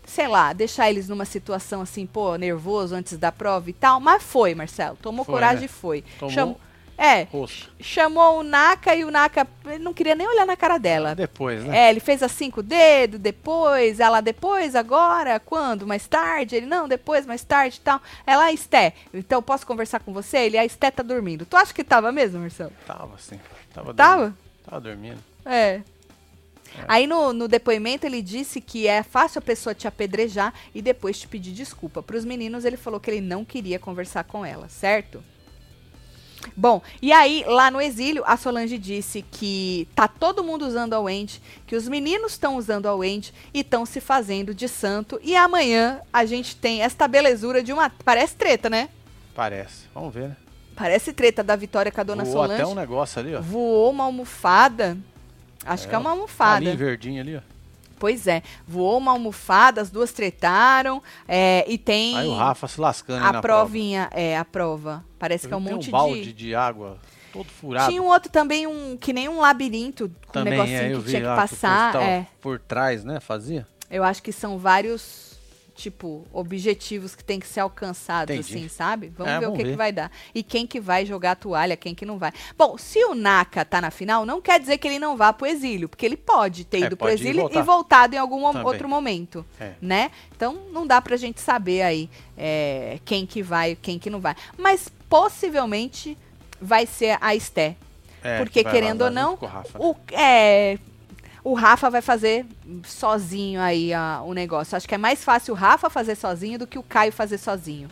[0.06, 4.22] sei lá, deixar eles numa situação assim, pô, nervoso antes da prova e tal, mas
[4.22, 5.66] foi, Marcelo, tomou Foi, coragem né?
[5.66, 6.04] e foi.
[6.20, 6.34] Tomou.
[6.34, 6.60] Chamou,
[6.98, 7.72] É, Rosto.
[7.80, 11.16] chamou o Naka e o Naka ele não queria nem olhar na cara dela.
[11.16, 11.78] Depois, né?
[11.78, 15.88] É, ele fez assim com o dedo, depois, ela depois, agora, quando?
[15.88, 16.56] Mais tarde?
[16.56, 18.02] Ele, não, depois, mais tarde e tal.
[18.26, 20.38] Ela, ah, Esté, então posso conversar com você?
[20.40, 21.46] Ele, a Esté tá dormindo.
[21.46, 22.74] Tu acha que tava mesmo, Marcelo?
[22.86, 23.40] Tava, sim.
[23.74, 23.94] Tava?
[23.94, 24.22] Tava?
[24.22, 24.38] Dormindo.
[24.64, 25.24] Tava dormindo.
[25.46, 25.82] É.
[26.88, 31.20] Aí no, no depoimento ele disse que é fácil a pessoa te apedrejar e depois
[31.20, 32.02] te pedir desculpa.
[32.02, 35.24] Para os meninos ele falou que ele não queria conversar com ela, certo?
[36.56, 41.00] Bom, e aí lá no exílio a Solange disse que tá todo mundo usando a
[41.00, 45.20] Wendy, que os meninos estão usando a Wendy e estão se fazendo de santo.
[45.24, 47.90] E amanhã a gente tem esta belezura de uma.
[47.90, 48.90] Parece treta, né?
[49.36, 49.86] Parece.
[49.94, 50.38] Vamos ver, né?
[50.76, 52.62] Parece treta da Vitória com a dona Voou Solange.
[52.62, 53.42] até um negócio ali, ó.
[53.42, 54.98] Voou uma almofada.
[55.66, 56.58] Acho que é uma almofada.
[56.58, 57.42] Ali, verdinho ali, ó.
[58.04, 62.82] Pois é, voou uma almofada, as duas tretaram, é, e tem Aí o Rafa se
[62.82, 65.06] lascando a provinha, é, a prova.
[65.18, 66.34] Parece que é um monte um balde de...
[66.34, 66.54] de...
[66.54, 67.00] água
[67.32, 67.90] todo furado.
[67.90, 70.98] Tinha um outro também, um que nem um labirinto, com um Também, negocinho é, eu
[70.98, 71.94] que vi tinha que lá passar.
[71.94, 72.28] povo é.
[72.42, 73.22] por trás, né?
[73.22, 73.66] Fazia.
[73.90, 75.33] Eu acho que são vários,
[75.76, 78.58] tipo, objetivos que tem que ser alcançados, Entendi.
[78.60, 79.12] assim, sabe?
[79.18, 79.76] Vamos É, ver o vamos que, que ver.
[79.78, 80.12] vai dar.
[80.34, 82.32] E quem que vai jogar a toalha, quem que não vai.
[82.58, 85.48] Bom, se o Naka tá na final, não quer dizer que ele não vá pro
[85.48, 87.62] exílio, porque ele pode ter É, ido pro pode e exílio e voltar.
[87.64, 88.66] voltado em algum Também.
[88.66, 89.74] outro momento, É.
[89.82, 90.12] né?
[90.36, 94.36] Então não dá pra gente saber aí é, quem que vai, quem que não vai.
[94.58, 96.18] Mas possivelmente
[96.62, 97.76] vai ser a Esté.
[98.24, 99.64] É, Porque, que querendo ou não, o né?
[99.78, 100.78] O, é,
[101.44, 102.46] o Rafa vai fazer
[102.86, 104.76] sozinho aí a- o negócio.
[104.78, 107.90] Acho que é mais fácil o Rafa fazer sozinho do que o Caio fazer sozinho.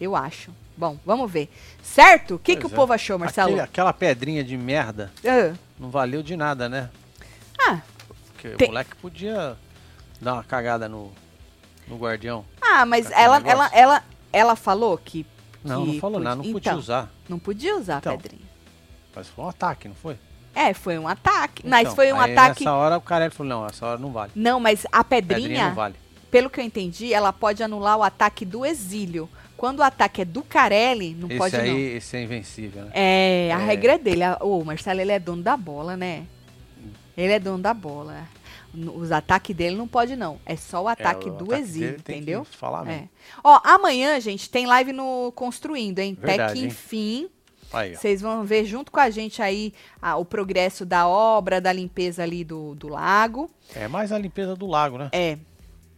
[0.00, 0.50] Eu acho.
[0.76, 1.50] Bom, vamos ver.
[1.82, 2.36] Certo?
[2.36, 2.74] O que, que o é.
[2.74, 3.48] povo achou, Marcelo?
[3.50, 6.88] Aquele- aquela pedrinha de merda Ah, não valeu de nada, né?
[7.60, 7.80] Ah,
[8.32, 9.56] Porque Tem- o moleque podia
[10.20, 11.12] dar uma cagada no,
[11.88, 12.44] no guardião.
[12.62, 13.50] ah, mas ela, negócio.
[13.50, 15.26] ela, ela, ela falou que.
[15.64, 17.10] Não, que não falou nada, não podia então, usar.
[17.28, 18.14] Não podia usar Então.
[18.14, 18.46] a pedrinha.
[19.14, 20.16] Mas foi um ataque, não foi?
[20.54, 21.62] É, foi um ataque.
[21.66, 22.64] mas Então, foi um aí ataque.
[22.64, 24.32] Nessa hora o cara falou: não, essa hora não vale.
[24.34, 25.94] Não, mas a Pedrinha, pedrinha, vale.
[26.30, 29.28] pelo que eu entendi, ela pode anular o ataque do exílio.
[29.56, 31.78] Quando o ataque é do Carelli, não Esse pode aí, não.
[31.78, 32.90] esse é invencível, né?
[32.94, 33.64] É, a É.
[33.66, 34.22] regra é dele.
[34.40, 36.24] O Marcelo, ele é dono da bola, né?
[37.16, 38.22] Ele é dono da bola.
[38.94, 40.38] Os ataques dele não pode, não.
[40.46, 42.44] É só o ataque o do ataque exílio, entendeu?
[42.44, 43.02] falar mesmo.
[43.02, 43.08] É.
[43.42, 46.16] Ó, amanhã, gente, tem live no Construindo, hein?
[46.16, 46.66] Até Verdade, que hein?
[46.66, 47.28] enfim.
[47.96, 52.22] Vocês vão ver junto com a gente aí ah, o progresso da obra, da limpeza
[52.22, 53.50] ali do, do lago.
[53.74, 55.10] É mais a limpeza do lago, né?
[55.12, 55.38] É,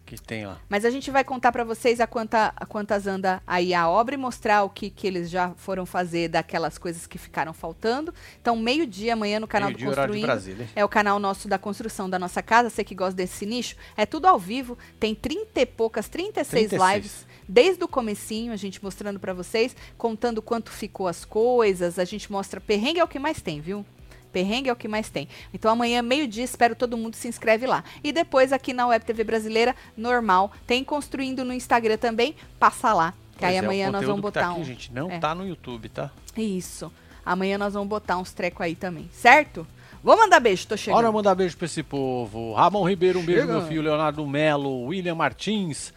[0.05, 0.59] Que tem lá.
[0.69, 4.17] Mas a gente vai contar pra vocês a, quanta, a quantas anda aí a obra
[4.17, 8.13] e mostrar o que, que eles já foram fazer daquelas coisas que ficaram faltando.
[8.41, 10.27] Então, meio-dia amanhã no canal do horário de Construindo.
[10.27, 10.69] Brasília.
[10.75, 12.69] É o canal nosso da construção da nossa casa.
[12.69, 14.77] Você que gosta desse nicho, é tudo ao vivo.
[14.99, 16.95] Tem 30 e poucas, 36, 36.
[16.95, 21.99] lives desde o comecinho, a gente mostrando pra vocês, contando quanto ficou as coisas.
[21.99, 23.85] A gente mostra perrengue é o que mais tem, viu?
[24.33, 25.29] Perrengue é o que mais tem.
[25.53, 27.83] Então amanhã, meio-dia, espero todo mundo se inscreve lá.
[28.05, 30.53] E depois aqui na Web TV Brasileira, normal.
[30.65, 33.13] Tem construindo no Instagram também, passa lá.
[33.37, 34.65] Que aí Pois é, o amanhã nós vamos tá botar aqui, um.
[34.65, 35.19] gente, não é.
[35.19, 36.13] tá no YouTube, tá?
[36.37, 36.93] Isso.
[37.27, 39.67] Amanhã nós vamos botar uns trecos aí também, certo?
[40.03, 40.97] Vou mandar beijo, tô chegando.
[40.97, 42.55] Bora mandar beijo pra esse povo.
[42.55, 43.53] Ramon Ribeiro, um beijo, Chega.
[43.53, 43.83] meu filho.
[43.83, 45.93] Leonardo Melo, William Martins.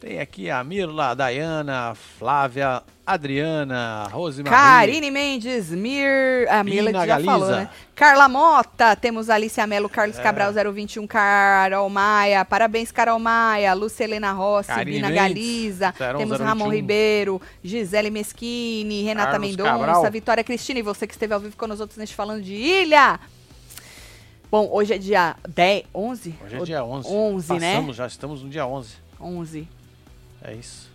[0.00, 4.56] Tem aqui a Mirla, a Dayana, Flávia, Adriana, Rose Maria.
[4.56, 6.46] Karine Mendes, Mir.
[6.48, 7.30] A Mila já Galiza.
[7.32, 7.68] falou, né?
[7.96, 10.22] Carla Mota, temos Alicia Melo, Carlos É.
[10.22, 12.44] Cabral 021, Carol Maia.
[12.44, 15.94] Parabéns, Carol Maia, Lúcia Helena Rossi, Karine Bina Mendes, Galiza.
[15.98, 16.46] 01, temos 021.
[16.46, 20.10] Ramon Ribeiro, Gisele Meschini, Renata Carlos Mendonça, Cabral.
[20.12, 20.78] Vitória Cristina.
[20.78, 23.18] E você que esteve ao vivo com nós outros neste Falando de Ilha.
[24.48, 26.34] Bom, hoje é dia 10, 11?
[26.44, 27.08] Hoje é dia 11.
[27.08, 27.74] 11, né?
[27.74, 28.94] Passamos, já estamos no dia 11.
[29.20, 29.68] 11.
[30.42, 30.90] É isso.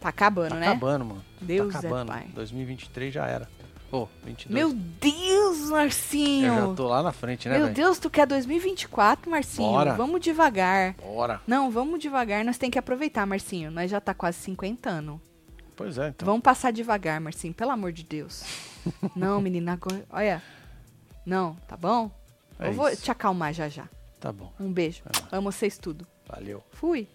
[0.00, 0.68] Tá acabando, Tá né?
[0.68, 1.24] acabando, mano.
[1.40, 2.08] Deus tá é acabando.
[2.12, 2.26] pai.
[2.34, 3.48] 2023 já era.
[3.90, 4.54] Ô, 22.
[4.54, 6.46] Meu Deus, Marcinho.
[6.54, 7.74] Eu já tô lá na frente, né, Meu velho?
[7.76, 9.68] Deus, tu quer 2024, Marcinho?
[9.70, 9.92] Bora.
[9.94, 10.94] Vamos devagar.
[10.94, 11.40] Bora.
[11.46, 13.70] Não, vamos devagar, nós tem que aproveitar, Marcinho.
[13.70, 15.20] Nós já tá quase 50 anos.
[15.76, 16.24] Pois é, então.
[16.26, 18.44] Vamos passar devagar, Marcinho, pelo amor de Deus.
[19.14, 20.04] Não, menina, agora.
[20.10, 20.42] Olha.
[21.24, 22.10] Não, tá bom?
[22.58, 23.02] É Eu vou isso.
[23.02, 23.88] te acalmar já já.
[24.18, 24.52] Tá bom.
[24.58, 25.02] Um beijo.
[25.30, 26.06] Amo vocês tudo.
[26.28, 26.62] Valeu.
[26.72, 27.06] Fui.